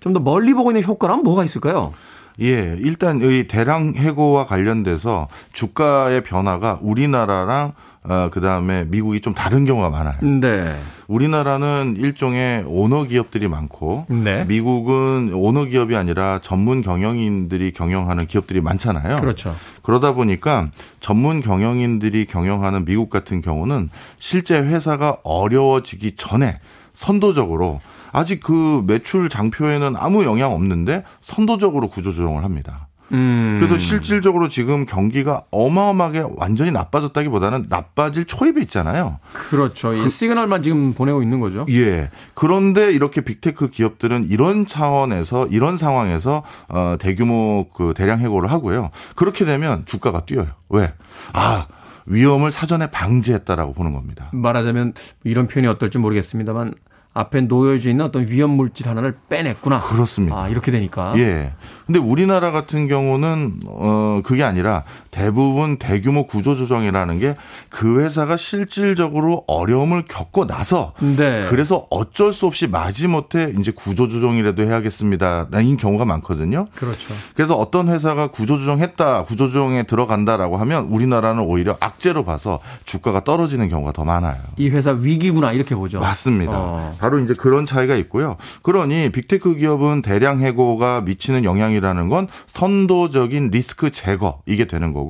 좀 0.00 0.12
더 0.14 0.20
멀리 0.20 0.54
보고 0.54 0.70
있는 0.70 0.82
효과란 0.82 1.22
뭐가 1.22 1.44
있을까요? 1.44 1.92
예, 2.40 2.76
일단 2.78 3.20
이 3.20 3.46
대량 3.48 3.94
해고와 3.96 4.46
관련돼서 4.46 5.26
주가의 5.52 6.22
변화가 6.22 6.78
우리나라랑 6.80 7.72
어, 8.08 8.30
그 8.32 8.40
다음에 8.40 8.84
미국이 8.86 9.20
좀 9.20 9.34
다른 9.34 9.66
경우가 9.66 9.90
많아요. 9.90 10.16
네. 10.22 10.74
우리나라는 11.08 11.96
일종의 11.98 12.64
오너 12.66 13.04
기업들이 13.04 13.48
많고 13.48 14.06
네. 14.08 14.44
미국은 14.46 15.32
오너 15.34 15.66
기업이 15.66 15.94
아니라 15.94 16.40
전문 16.42 16.80
경영인들이 16.80 17.72
경영하는 17.72 18.26
기업들이 18.26 18.62
많잖아요. 18.62 19.16
그렇죠. 19.16 19.54
그러다 19.82 20.14
보니까 20.14 20.68
전문 21.00 21.42
경영인들이 21.42 22.24
경영하는 22.24 22.86
미국 22.86 23.10
같은 23.10 23.42
경우는 23.42 23.90
실제 24.18 24.58
회사가 24.58 25.18
어려워지기 25.22 26.16
전에 26.16 26.54
선도적으로 26.94 27.80
아직 28.12 28.40
그 28.40 28.82
매출 28.86 29.28
장표에는 29.28 29.94
아무 29.96 30.24
영향 30.24 30.52
없는데 30.52 31.04
선도적으로 31.20 31.88
구조 31.88 32.10
조정을 32.10 32.42
합니다. 32.42 32.87
음. 33.12 33.56
그래서 33.58 33.78
실질적으로 33.78 34.48
지금 34.48 34.86
경기가 34.86 35.42
어마어마하게 35.50 36.24
완전히 36.36 36.70
나빠졌다기보다는 36.70 37.66
나빠질 37.68 38.24
초입에 38.26 38.60
있잖아요. 38.62 39.18
그렇죠. 39.50 39.94
이 39.94 40.08
시그널만 40.08 40.62
지금 40.62 40.92
보내고 40.94 41.22
있는 41.22 41.40
거죠. 41.40 41.66
예. 41.70 42.10
그런데 42.34 42.92
이렇게 42.92 43.20
빅테크 43.20 43.70
기업들은 43.70 44.26
이런 44.28 44.66
차원에서 44.66 45.46
이런 45.46 45.76
상황에서 45.76 46.42
어 46.68 46.96
대규모 46.98 47.68
그 47.74 47.94
대량 47.96 48.20
해고를 48.20 48.50
하고요. 48.50 48.90
그렇게 49.14 49.44
되면 49.44 49.84
주가가 49.86 50.26
뛰어요. 50.26 50.48
왜? 50.68 50.92
아, 51.32 51.66
위험을 52.06 52.50
사전에 52.50 52.90
방지했다라고 52.90 53.72
보는 53.74 53.92
겁니다. 53.92 54.30
말하자면 54.32 54.94
이런 55.24 55.46
표현이 55.46 55.68
어떨지 55.68 55.98
모르겠습니다만 55.98 56.74
앞에 57.14 57.40
놓여져 57.42 57.90
있는 57.90 58.04
어떤 58.04 58.28
위험 58.28 58.50
물질 58.50 58.88
하나를 58.88 59.14
빼냈구나. 59.28 59.80
그렇습니다. 59.80 60.40
아, 60.40 60.48
이렇게 60.48 60.70
되니까. 60.70 61.14
예. 61.16 61.52
근데 61.86 61.98
우리나라 61.98 62.50
같은 62.50 62.86
경우는 62.86 63.60
어 63.66 64.20
그게 64.24 64.44
아니라 64.44 64.84
대부분 65.18 65.78
대규모 65.78 66.26
구조 66.26 66.54
조정이라는 66.54 67.18
게 67.18 67.34
그 67.70 68.00
회사가 68.00 68.36
실질적으로 68.36 69.44
어려움을 69.46 70.04
겪고 70.04 70.46
나서 70.46 70.94
네. 71.00 71.46
그래서 71.48 71.86
어쩔 71.90 72.32
수 72.32 72.46
없이 72.46 72.66
마지못해 72.66 73.54
이제 73.58 73.70
구조 73.70 74.08
조정이라도 74.08 74.62
해야겠습니다라는 74.64 75.76
경우가 75.76 76.04
많거든요. 76.04 76.66
그렇죠. 76.74 77.14
그래서 77.34 77.54
어떤 77.54 77.88
회사가 77.88 78.28
구조조정했다, 78.28 79.24
구조조정에 79.24 79.84
들어간다라고 79.84 80.56
하면 80.58 80.86
우리나라는 80.86 81.42
오히려 81.42 81.76
악재로 81.80 82.24
봐서 82.24 82.58
주가가 82.84 83.24
떨어지는 83.24 83.68
경우가 83.68 83.92
더 83.92 84.04
많아요. 84.04 84.38
이 84.56 84.68
회사 84.70 84.92
위기구나 84.92 85.52
이렇게 85.52 85.74
보죠. 85.74 86.00
맞습니다. 86.00 86.52
어. 86.54 86.96
바로 86.98 87.18
이제 87.18 87.34
그런 87.34 87.66
차이가 87.66 87.94
있고요. 87.96 88.36
그러니 88.62 89.10
빅테크 89.12 89.56
기업은 89.56 90.02
대량 90.02 90.40
해고가 90.40 91.02
미치는 91.02 91.44
영향이라는 91.44 92.08
건 92.08 92.28
선도적인 92.46 93.50
리스크 93.50 93.90
제거 93.90 94.40
이게 94.46 94.66
되는 94.66 94.92
거고 94.92 95.07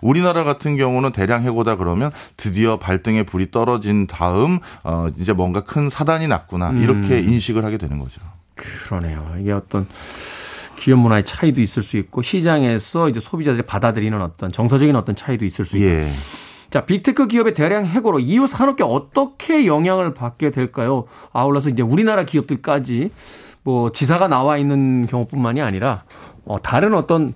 우리나라 0.00 0.44
같은 0.44 0.76
경우는 0.76 1.12
대량 1.12 1.42
해고다 1.44 1.76
그러면 1.76 2.10
드디어 2.36 2.78
발등에 2.78 3.24
불이 3.24 3.50
떨어진 3.50 4.06
다음 4.06 4.58
어 4.82 5.08
이제 5.18 5.32
뭔가 5.32 5.62
큰 5.62 5.88
사단이 5.88 6.28
났구나 6.28 6.72
이렇게 6.72 7.18
음. 7.18 7.28
인식을 7.28 7.64
하게 7.64 7.78
되는 7.78 7.98
거죠. 7.98 8.20
그러네요. 8.54 9.36
이게 9.40 9.52
어떤 9.52 9.86
기업 10.76 10.98
문화의 10.98 11.24
차이도 11.24 11.60
있을 11.60 11.82
수 11.82 11.96
있고 11.96 12.22
시장에서 12.22 13.08
이제 13.08 13.20
소비자들이 13.20 13.62
받아들이는 13.62 14.20
어떤 14.20 14.52
정서적인 14.52 14.94
어떤 14.96 15.14
차이도 15.16 15.44
있을 15.44 15.64
수 15.64 15.76
있고. 15.76 15.88
예. 15.88 16.12
자, 16.70 16.84
빅테크 16.84 17.28
기업의 17.28 17.54
대량 17.54 17.86
해고로 17.86 18.18
이후 18.18 18.46
산업계 18.46 18.82
어떻게 18.82 19.66
영향을 19.66 20.12
받게 20.12 20.50
될까요? 20.50 21.04
아울러서 21.32 21.70
이제 21.70 21.82
우리나라 21.82 22.24
기업들까지 22.24 23.10
뭐 23.62 23.92
지사가 23.92 24.28
나와 24.28 24.58
있는 24.58 25.06
경우뿐만이 25.06 25.62
아니라 25.62 26.02
어, 26.44 26.60
다른 26.60 26.94
어떤 26.94 27.32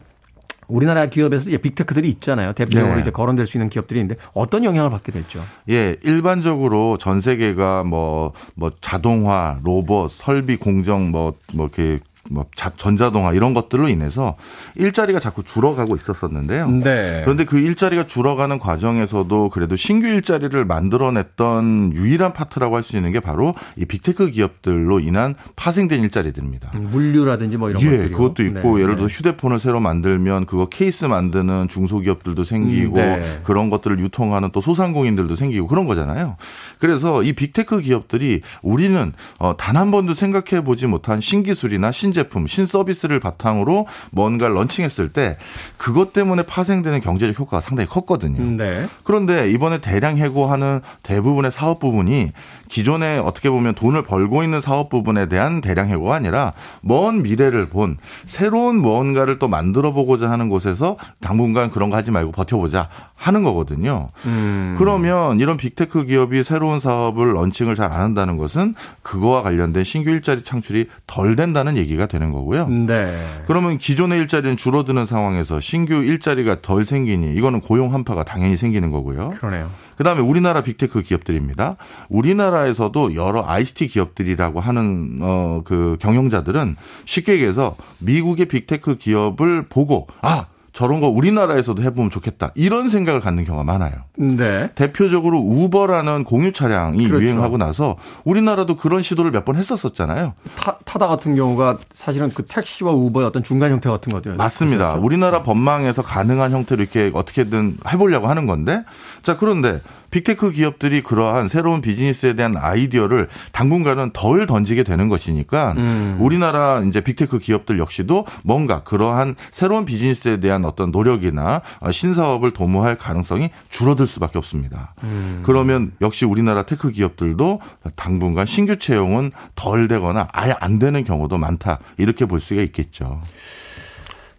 우리나라 0.69 1.07
기업에서 1.07 1.49
이제 1.49 1.59
빅테크들이 1.59 2.09
있잖아요. 2.11 2.53
대표적으로 2.53 2.95
네. 2.97 3.01
이제 3.01 3.11
거론될 3.11 3.47
수 3.47 3.57
있는 3.57 3.69
기업들이 3.69 4.01
있는데 4.01 4.23
어떤 4.35 4.65
영향을 4.65 4.91
받게 4.91 5.13
되죠? 5.13 5.43
예, 5.71 5.97
일반적으로 6.05 6.97
전 6.99 7.21
세계가 7.21 7.85
뭐, 7.85 8.33
뭐 8.55 8.71
자동화, 8.81 9.59
로봇, 9.65 10.11
설비 10.13 10.57
공정, 10.57 11.11
뭐, 11.11 11.35
뭐, 11.55 11.67
이렇게 11.67 12.01
뭐 12.31 12.47
자- 12.55 12.73
전자동화 12.77 13.33
이런 13.33 13.55
것들로 13.55 13.89
인해서 13.89 14.37
일자리가 14.77 15.19
자꾸 15.19 15.43
줄어가고 15.43 15.97
있었었는데요. 15.97 16.69
네. 16.71 17.23
그런데 17.25 17.45
그 17.45 17.59
일자리가 17.59 18.07
줄어가는 18.07 18.59
과정에서도 18.59 19.49
그래도 19.51 19.77
신규 19.77 20.07
일자리를 20.09 20.65
만들어냈던 20.65 21.93
유일한 21.95 22.33
파트라고 22.33 22.77
할 22.77 22.83
수 22.83 22.97
있는 22.97 23.13
게 23.13 23.21
바로 23.21 23.55
이 23.77 23.85
빅테크 23.85 24.31
기업들로 24.31 25.01
인한 25.01 25.35
파생된 25.57 26.01
일자리들입니다. 26.03 26.71
물류라든지 26.75 27.57
뭐 27.59 27.69
이런 27.71 27.83
예, 27.83 27.91
것들이 27.91 28.13
그것도 28.13 28.43
있고 28.45 28.77
네, 28.77 28.83
예를 28.83 28.95
네. 28.95 28.97
들어 28.99 29.07
휴대폰을 29.09 29.59
새로 29.59 29.81
만들면 29.81 30.47
그거 30.47 30.67
케이스 30.69 31.05
만드는 31.05 31.69
중소기업들도 31.69 32.45
생기고 32.45 32.95
음, 32.99 33.21
네. 33.21 33.41
그런 33.45 33.69
것들을 33.69 33.99
유통하는 34.01 34.51
또 34.53 34.61
소상공인들도 34.61 35.35
생기고 35.37 35.67
그런 35.67 35.87
거잖아요. 35.87 36.37
그래서 36.79 37.23
이 37.23 37.33
빅테크 37.33 37.81
기업들이 37.83 38.41
우리는 38.63 39.13
어, 39.39 39.57
단 39.57 39.74
한 39.74 39.91
번도 39.91 40.15
생각해 40.15 40.63
보지 40.65 40.87
못한 40.87 41.21
신기술이나 41.21 41.91
신제품, 41.93 42.47
신서비스를 42.47 43.21
바탕으로 43.21 43.87
뭔가를 44.11 44.57
런칭했을 44.57 45.13
때 45.13 45.37
그것 45.77 46.13
때문에 46.13 46.43
파생되는 46.43 47.01
경제적 47.01 47.39
효과가 47.39 47.61
상당히 47.61 47.89
컸거든요. 47.89 48.57
네. 48.57 48.87
그런데 49.05 49.51
이번에 49.51 49.79
대량 49.79 50.19
해고하는 50.19 50.81
대부분의 51.03 51.51
사업 51.51 51.79
부분이 51.81 52.33
기존에 52.69 53.19
어떻게 53.19 53.51
보면 53.51 53.75
돈을 53.75 54.03
벌고 54.03 54.43
있는 54.45 54.61
사업 54.61 54.89
부분에 54.89 55.27
대한 55.27 55.61
대량 55.61 55.89
해고가 55.89 56.15
아니라 56.15 56.53
먼 56.83 57.23
미래를 57.23 57.69
본 57.69 57.97
새로운 58.27 58.77
무언가를 58.81 59.39
또 59.39 59.49
만들어 59.49 59.93
보고자 59.93 60.31
하는 60.31 60.49
곳에서 60.49 60.97
당분간 61.21 61.71
그런 61.71 61.91
거 61.91 61.97
하지 61.97 62.11
말고 62.11 62.31
버텨보자 62.33 62.89
하는 63.17 63.43
거거든요. 63.43 64.11
음. 64.27 64.77
그러면 64.79 65.41
이런 65.41 65.57
빅테크 65.57 66.05
기업이 66.05 66.45
새로운 66.45 66.79
사업을 66.79 67.35
런칭을 67.35 67.75
잘 67.75 67.89
안 67.89 68.03
한다는 68.03 68.37
것은 68.37 68.75
그거와 69.03 69.43
관련된 69.43 69.83
신규 69.83 70.11
일자리 70.11 70.43
창출이 70.43 70.89
덜 71.07 71.37
된다는 71.37 71.79
얘기가 71.79 72.05
되는 72.05 72.33
거고요. 72.33 72.69
네. 72.69 73.19
그러면 73.47 73.79
기존의 73.79 74.19
일자리는 74.21 74.59
줄어드는 74.59 75.07
상황에서 75.07 75.59
신규 75.59 75.95
일자리가 75.95 76.61
덜 76.61 76.85
생기니 76.85 77.33
이거는 77.33 77.61
고용 77.63 77.95
한파가 77.95 78.25
당연히 78.25 78.59
생기는 78.59 78.91
거고요. 78.91 79.31
그러네요. 79.31 79.71
그다음에 79.99 80.23
우리나라 80.23 80.63
빅테크 80.63 81.03
기업들입니다. 81.03 81.77
우리나라에서도 82.09 83.15
여러 83.15 83.45
ICT 83.47 83.89
기업들이라고 83.89 84.61
하는 84.61 85.19
어 85.21 85.59
그 85.65 85.97
경영자들은 86.01 86.77
쉽게 87.05 87.35
얘기해서 87.35 87.77
미국의 87.99 88.47
빅테크 88.47 88.97
기업을 88.97 89.69
보고 89.69 90.07
아 90.23 90.47
저런 90.79 91.01
거 91.01 91.09
우리나라에서도 91.09 91.83
해보면 91.83 92.09
좋겠다. 92.09 92.53
이런 92.55 92.89
생각을 92.89 93.21
갖는 93.21 93.43
경우가 93.43 93.65
많아요. 93.65 93.95
네. 94.17 94.71
대표적으로 94.77 95.39
우버라는 95.39 96.23
공유 96.23 96.53
차량이 96.53 97.05
그렇죠. 97.09 97.25
유행하고 97.25 97.57
나서 97.59 97.97
우리나라도 98.25 98.77
그런 98.77 99.03
시도를 99.03 99.33
몇 99.33 99.45
번 99.45 99.57
했었었잖아요. 99.57 100.35
타, 100.57 100.79
타다 100.85 101.09
같은 101.09 101.35
경우가 101.35 101.79
사실은 101.91 102.31
그 102.33 102.45
택시와 102.47 102.93
우버의 102.93 103.27
어떤 103.27 103.43
중간 103.43 103.73
형태 103.73 103.91
같은 103.91 104.13
거죠. 104.13 104.35
맞습니다. 104.37 104.95
우리나라 104.95 105.43
법망에서 105.43 106.03
가능한 106.03 106.53
형태로 106.53 106.81
이렇게 106.83 107.11
어떻게든 107.13 107.79
해보려고 107.89 108.29
하는 108.29 108.47
건데, 108.47 108.85
자 109.25 109.37
그런데 109.37 109.81
빅테크 110.11 110.53
기업들이 110.53 111.03
그러한 111.03 111.49
새로운 111.49 111.81
비즈니스에 111.81 112.35
대한 112.35 112.57
아이디어를 112.57 113.29
당분간은 113.53 114.11
덜 114.13 114.47
던지게 114.47 114.83
되는 114.85 115.09
것이니까 115.09 115.75
우리나라 116.19 116.83
이제 116.87 117.01
빅테크 117.01 117.39
기업들 117.39 117.79
역시도 117.79 118.27
뭔가 118.45 118.83
그러한 118.85 119.35
새로운 119.51 119.85
비즈니스에 119.85 120.41
대한 120.41 120.65
어떤 120.69 120.91
노력이나 120.91 121.63
어, 121.81 121.91
신사업을 121.91 122.53
도모할 122.53 122.97
가능성이 122.97 123.51
줄어들 123.69 124.07
수밖에 124.07 124.39
없습니다. 124.39 124.95
그러면 125.43 125.93
역시 126.01 126.25
우리나라 126.25 126.63
테크 126.65 126.91
기업들도 126.91 127.61
당분간 127.97 128.47
신규 128.47 128.79
채용은 128.79 129.33
덜 129.55 129.89
되거나 129.89 130.29
아예 130.33 130.55
안 130.61 130.79
되는 130.79 131.03
경우도 131.05 131.39
많다 131.39 131.79
이렇게 131.97 132.27
볼 132.27 132.41
수가 132.41 132.63
있겠죠. 132.63 133.21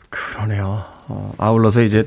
그러네요. 0.10 0.84
어, 1.08 1.34
아울러서 1.38 1.82
이제 1.82 2.06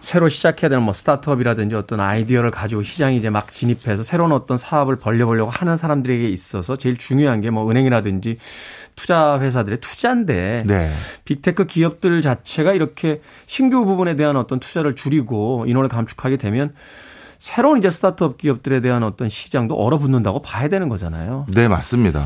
새로 0.00 0.28
시작해야 0.28 0.68
되는 0.68 0.82
뭐 0.82 0.92
스타트업이라든지 0.92 1.74
어떤 1.74 1.98
아이디어를 1.98 2.50
가지고 2.50 2.82
시장에 2.82 3.16
이제 3.16 3.30
막 3.30 3.50
진입해서 3.50 4.02
새로운 4.02 4.32
어떤 4.32 4.58
사업을 4.58 4.96
벌려보려고 4.96 5.50
하는 5.50 5.76
사람들에게 5.76 6.28
있어서 6.28 6.76
제일 6.76 6.98
중요한 6.98 7.40
게 7.40 7.50
뭐 7.50 7.70
은행이라든지 7.70 8.36
투자 8.96 9.38
회사들의 9.40 9.78
투자인데 9.80 10.64
네. 10.66 10.90
빅테크 11.24 11.66
기업들 11.66 12.22
자체가 12.22 12.72
이렇게 12.72 13.20
신규 13.46 13.84
부분에 13.84 14.16
대한 14.16 14.36
어떤 14.36 14.60
투자를 14.60 14.94
줄이고 14.94 15.64
인원을 15.66 15.88
감축하게 15.88 16.36
되면 16.36 16.74
새로운 17.38 17.78
이제 17.78 17.90
스타트업 17.90 18.38
기업들에 18.38 18.80
대한 18.80 19.02
어떤 19.02 19.28
시장도 19.28 19.74
얼어붙는다고 19.74 20.42
봐야 20.42 20.68
되는 20.68 20.88
거잖아요. 20.88 21.46
네, 21.52 21.68
맞습니다. 21.68 22.24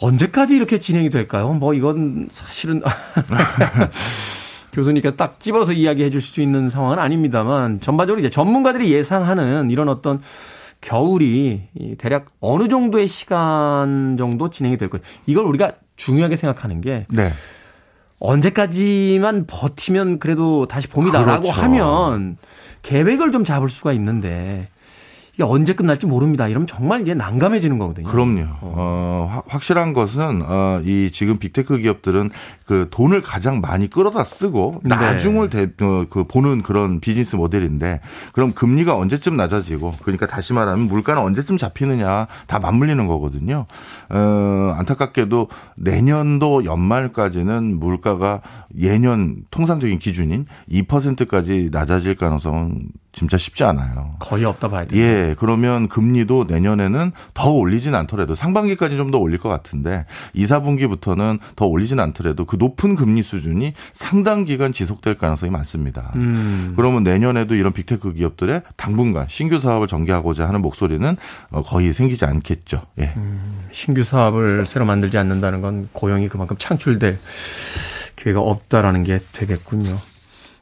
언제까지 0.00 0.56
이렇게 0.56 0.78
진행이 0.78 1.10
될까요? 1.10 1.52
뭐 1.52 1.72
이건 1.72 2.28
사실은 2.30 2.82
교수님께서 4.72 5.16
딱 5.16 5.40
집어서 5.40 5.72
이야기해 5.72 6.10
주실 6.10 6.34
수 6.34 6.40
있는 6.42 6.68
상황은 6.68 6.98
아닙니다만 6.98 7.80
전반적으로 7.80 8.20
이제 8.20 8.28
전문가들이 8.28 8.92
예상하는 8.92 9.70
이런 9.70 9.88
어떤 9.88 10.20
겨울이 10.86 11.62
이 11.74 11.96
대략 11.96 12.26
어느 12.40 12.68
정도의 12.68 13.08
시간 13.08 14.16
정도 14.16 14.50
진행이 14.50 14.76
될 14.76 14.88
거예요. 14.88 15.02
이걸 15.26 15.44
우리가 15.44 15.72
중요하게 15.96 16.36
생각하는 16.36 16.80
게 16.80 17.06
네. 17.08 17.32
언제까지만 18.20 19.46
버티면 19.48 20.20
그래도 20.20 20.66
다시 20.66 20.86
봄이다라고 20.86 21.42
그렇죠. 21.42 21.60
하면 21.60 22.36
계획을 22.82 23.32
좀 23.32 23.44
잡을 23.44 23.68
수가 23.68 23.92
있는데 23.94 24.68
이게 25.36 25.42
언제 25.44 25.74
끝날지 25.74 26.06
모릅니다. 26.06 26.48
이러면 26.48 26.66
정말 26.66 27.02
이제 27.02 27.12
난감해지는 27.12 27.76
거거든요. 27.78 28.08
그럼요. 28.08 28.44
어, 28.62 29.28
확- 29.30 29.44
확실한 29.48 29.92
것은 29.92 30.40
어, 30.42 30.80
이 30.82 31.10
지금 31.12 31.36
빅테크 31.36 31.76
기업들은 31.78 32.30
그 32.64 32.88
돈을 32.90 33.20
가장 33.20 33.60
많이 33.60 33.90
끌어다 33.90 34.24
쓰고 34.24 34.80
네. 34.82 34.88
나중을 34.96 35.50
대, 35.50 35.64
어, 35.82 36.06
그 36.08 36.24
보는 36.24 36.62
그런 36.62 37.00
비즈니스 37.00 37.36
모델인데 37.36 38.00
그럼 38.32 38.52
금리가 38.52 38.96
언제쯤 38.96 39.36
낮아지고 39.36 39.92
그러니까 40.02 40.26
다시 40.26 40.54
말하면 40.54 40.88
물가는 40.88 41.20
언제쯤 41.20 41.58
잡히느냐 41.58 42.28
다 42.46 42.58
맞물리는 42.58 43.06
거거든요. 43.06 43.66
어, 44.08 44.74
안타깝게도 44.78 45.48
내년도 45.76 46.64
연말까지는 46.64 47.78
물가가 47.78 48.40
예년 48.80 49.42
통상적인 49.50 49.98
기준인 49.98 50.46
2%까지 50.72 51.68
낮아질 51.70 52.14
가능성은 52.16 52.88
진짜 53.16 53.38
쉽지 53.38 53.64
않아요. 53.64 54.10
거의 54.18 54.44
없다 54.44 54.68
봐야 54.68 54.84
돼요. 54.84 55.00
예, 55.00 55.34
그러면 55.38 55.88
금리도 55.88 56.44
내년에는 56.48 57.12
더 57.32 57.50
올리진 57.50 57.94
않더라도 57.94 58.34
상반기까지 58.34 58.98
좀 58.98 59.06
더 59.06 59.18
올릴 59.18 59.38
것 59.38 59.48
같은데 59.48 60.04
2, 60.34 60.44
4분기부터는 60.46 61.38
더 61.54 61.64
올리진 61.66 62.00
않더라도 62.00 62.44
그 62.44 62.56
높은 62.56 62.96
금리 62.96 63.22
수준이 63.22 63.72
상당 63.94 64.44
기간 64.44 64.72
지속될 64.72 65.16
가능성이 65.16 65.50
많습니다. 65.50 66.10
음. 66.16 66.74
그러면 66.76 67.04
내년에도 67.04 67.54
이런 67.54 67.72
빅테크 67.72 68.12
기업들의 68.14 68.62
당분간 68.76 69.26
신규 69.28 69.60
사업을 69.60 69.86
전개하고자 69.86 70.46
하는 70.46 70.60
목소리는 70.60 71.16
어, 71.50 71.62
거의 71.62 71.94
생기지 71.94 72.24
않겠죠. 72.24 72.82
예. 72.98 73.14
신규 73.70 74.02
사업을 74.02 74.66
새로 74.66 74.84
만들지 74.84 75.16
않는다는 75.16 75.62
건 75.62 75.88
고용이 75.92 76.28
그만큼 76.28 76.56
창출될 76.58 77.16
기회가 78.16 78.40
없다라는 78.40 79.04
게 79.04 79.20
되겠군요. 79.32 79.96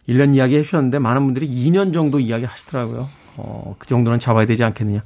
1년 0.08 0.34
이야기 0.34 0.56
해주셨는데 0.56 0.98
많은 0.98 1.24
분들이 1.24 1.46
2년 1.48 1.92
정도 1.94 2.20
이야기 2.20 2.44
하시더라고요. 2.44 3.08
어, 3.36 3.74
그 3.78 3.86
정도는 3.86 4.20
잡아야 4.20 4.46
되지 4.46 4.62
않겠느냐. 4.64 5.00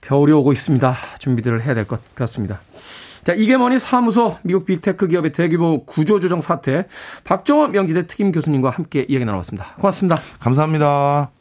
겨울이 0.00 0.32
오고 0.32 0.52
있습니다. 0.52 0.96
준비들을 1.18 1.62
해야 1.64 1.74
될 1.74 1.84
것 1.84 2.00
같습니다. 2.14 2.60
자, 3.22 3.34
이게 3.34 3.56
뭐니 3.56 3.78
사무소 3.78 4.38
미국 4.42 4.64
빅테크 4.64 5.08
기업의 5.08 5.32
대규모 5.32 5.84
구조조정 5.84 6.40
사태 6.40 6.86
박정원 7.24 7.72
명지대 7.72 8.06
특임 8.06 8.32
교수님과 8.32 8.70
함께 8.70 9.04
이야기 9.08 9.24
나눠봤습니다. 9.24 9.74
고맙습니다. 9.76 10.18
감사합니다. 10.40 11.37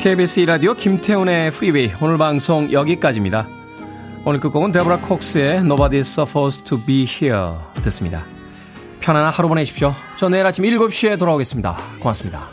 KBS 0.00 0.40
라디오 0.40 0.72
김태훈의 0.72 1.50
프리웨이 1.50 1.92
오늘 2.00 2.16
방송 2.16 2.72
여기까지입니다. 2.72 3.46
오늘 4.24 4.40
끝곡은 4.40 4.72
데보라 4.72 5.00
콕스의 5.00 5.58
Nobody 5.58 5.98
Supposed 5.98 6.64
to 6.64 6.78
Be 6.86 7.06
Here 7.06 7.50
듣습니다. 7.82 8.24
편안한 9.00 9.30
하루 9.30 9.48
보내십시오. 9.48 9.94
저 10.16 10.30
내일 10.30 10.46
아침 10.46 10.64
7시에 10.64 11.18
돌아오겠습니다. 11.18 11.76
고맙습니다. 12.00 12.48